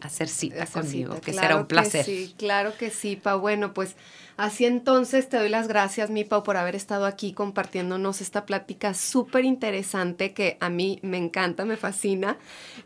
hacer 0.00 0.28
cita 0.28 0.66
conmigo, 0.66 1.20
que 1.20 1.32
será 1.32 1.56
un 1.56 1.66
placer. 1.66 2.04
sí, 2.04 2.34
claro 2.38 2.72
que 2.78 2.90
sí, 2.90 3.16
Pau. 3.16 3.40
Bueno, 3.40 3.74
pues 3.74 3.96
así 4.36 4.64
entonces 4.64 5.28
te 5.28 5.36
doy 5.36 5.48
las 5.48 5.68
gracias, 5.68 6.10
mi 6.10 6.24
Pau, 6.24 6.42
por 6.42 6.56
haber 6.56 6.74
estado 6.74 7.06
aquí 7.06 7.32
compartiéndonos 7.32 8.20
esta 8.20 8.46
plática 8.46 8.94
súper 8.94 9.44
interesante 9.44 10.32
que 10.32 10.56
a 10.60 10.70
mí 10.70 10.98
me 11.02 11.18
encanta, 11.18 11.64
me 11.64 11.76
fascina 11.76 12.38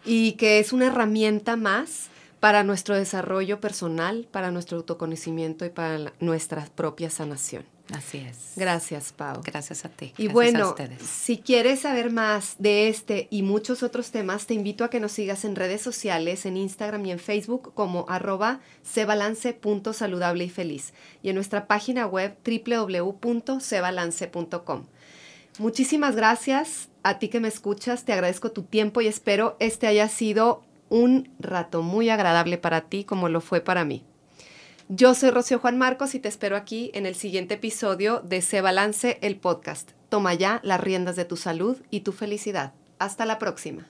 y 0.04 0.32
que 0.32 0.58
es 0.58 0.72
una 0.72 0.86
herramienta 0.86 1.56
más 1.56 2.08
para 2.44 2.62
nuestro 2.62 2.94
desarrollo 2.94 3.58
personal, 3.58 4.28
para 4.30 4.50
nuestro 4.50 4.76
autoconocimiento 4.76 5.64
y 5.64 5.70
para 5.70 6.12
nuestra 6.20 6.68
propia 6.74 7.08
sanación. 7.08 7.64
Así 7.90 8.18
es. 8.18 8.52
Gracias, 8.56 9.14
Pau. 9.14 9.40
Gracias 9.42 9.86
a 9.86 9.88
ti. 9.88 10.12
Y 10.18 10.28
bueno, 10.28 10.74
si 11.02 11.38
quieres 11.38 11.80
saber 11.80 12.12
más 12.12 12.56
de 12.58 12.88
este 12.88 13.28
y 13.30 13.40
muchos 13.40 13.82
otros 13.82 14.10
temas, 14.10 14.46
te 14.46 14.52
invito 14.52 14.84
a 14.84 14.90
que 14.90 15.00
nos 15.00 15.12
sigas 15.12 15.46
en 15.46 15.56
redes 15.56 15.80
sociales, 15.80 16.44
en 16.44 16.58
Instagram 16.58 17.06
y 17.06 17.12
en 17.12 17.18
Facebook 17.18 17.72
como 17.72 18.04
arroba 18.10 18.60
cebalance.saludable 18.84 20.44
y 20.44 20.50
feliz 20.50 20.92
y 21.22 21.30
en 21.30 21.36
nuestra 21.36 21.66
página 21.66 22.06
web 22.06 22.36
www.cebalance.com. 22.44 24.84
Muchísimas 25.58 26.14
gracias 26.14 26.90
a 27.02 27.18
ti 27.18 27.28
que 27.28 27.40
me 27.40 27.48
escuchas, 27.48 28.04
te 28.04 28.12
agradezco 28.12 28.52
tu 28.52 28.64
tiempo 28.64 29.00
y 29.00 29.06
espero 29.06 29.56
este 29.60 29.86
haya 29.86 30.10
sido 30.10 30.62
un 30.88 31.30
rato 31.38 31.82
muy 31.82 32.10
agradable 32.10 32.58
para 32.58 32.82
ti 32.82 33.04
como 33.04 33.28
lo 33.28 33.40
fue 33.40 33.60
para 33.60 33.84
mí. 33.84 34.04
Yo 34.88 35.14
soy 35.14 35.30
Rocío 35.30 35.58
Juan 35.58 35.78
Marcos 35.78 36.14
y 36.14 36.20
te 36.20 36.28
espero 36.28 36.56
aquí 36.56 36.90
en 36.92 37.06
el 37.06 37.14
siguiente 37.14 37.54
episodio 37.54 38.20
de 38.20 38.42
Se 38.42 38.60
Balance 38.60 39.18
el 39.22 39.36
podcast. 39.36 39.92
Toma 40.10 40.34
ya 40.34 40.60
las 40.62 40.80
riendas 40.80 41.16
de 41.16 41.24
tu 41.24 41.36
salud 41.36 41.78
y 41.90 42.00
tu 42.00 42.12
felicidad. 42.12 42.74
Hasta 42.98 43.24
la 43.24 43.38
próxima. 43.38 43.88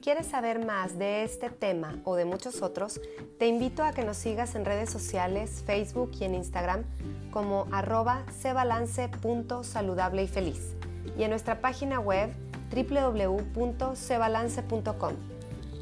Quieres 0.00 0.26
saber 0.26 0.64
más 0.64 0.98
de 0.98 1.24
este 1.24 1.50
tema 1.50 1.98
o 2.04 2.16
de 2.16 2.24
muchos 2.24 2.62
otros, 2.62 2.98
te 3.38 3.46
invito 3.46 3.84
a 3.84 3.92
que 3.92 4.02
nos 4.04 4.16
sigas 4.16 4.54
en 4.54 4.64
redes 4.64 4.88
sociales, 4.90 5.62
Facebook 5.66 6.12
y 6.18 6.24
en 6.24 6.34
Instagram 6.34 6.84
como 7.30 7.66
arroba 7.70 8.24
cebalance.saludable 8.40 10.22
y 10.22 10.28
feliz 10.28 10.74
y 11.16 11.22
en 11.22 11.30
nuestra 11.30 11.60
página 11.60 12.00
web 12.00 12.30
www.cebalance.com. 12.74 15.14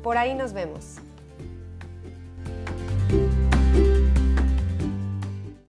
Por 0.03 0.17
ahí 0.17 0.35
nos 0.35 0.53
vemos. 0.53 0.97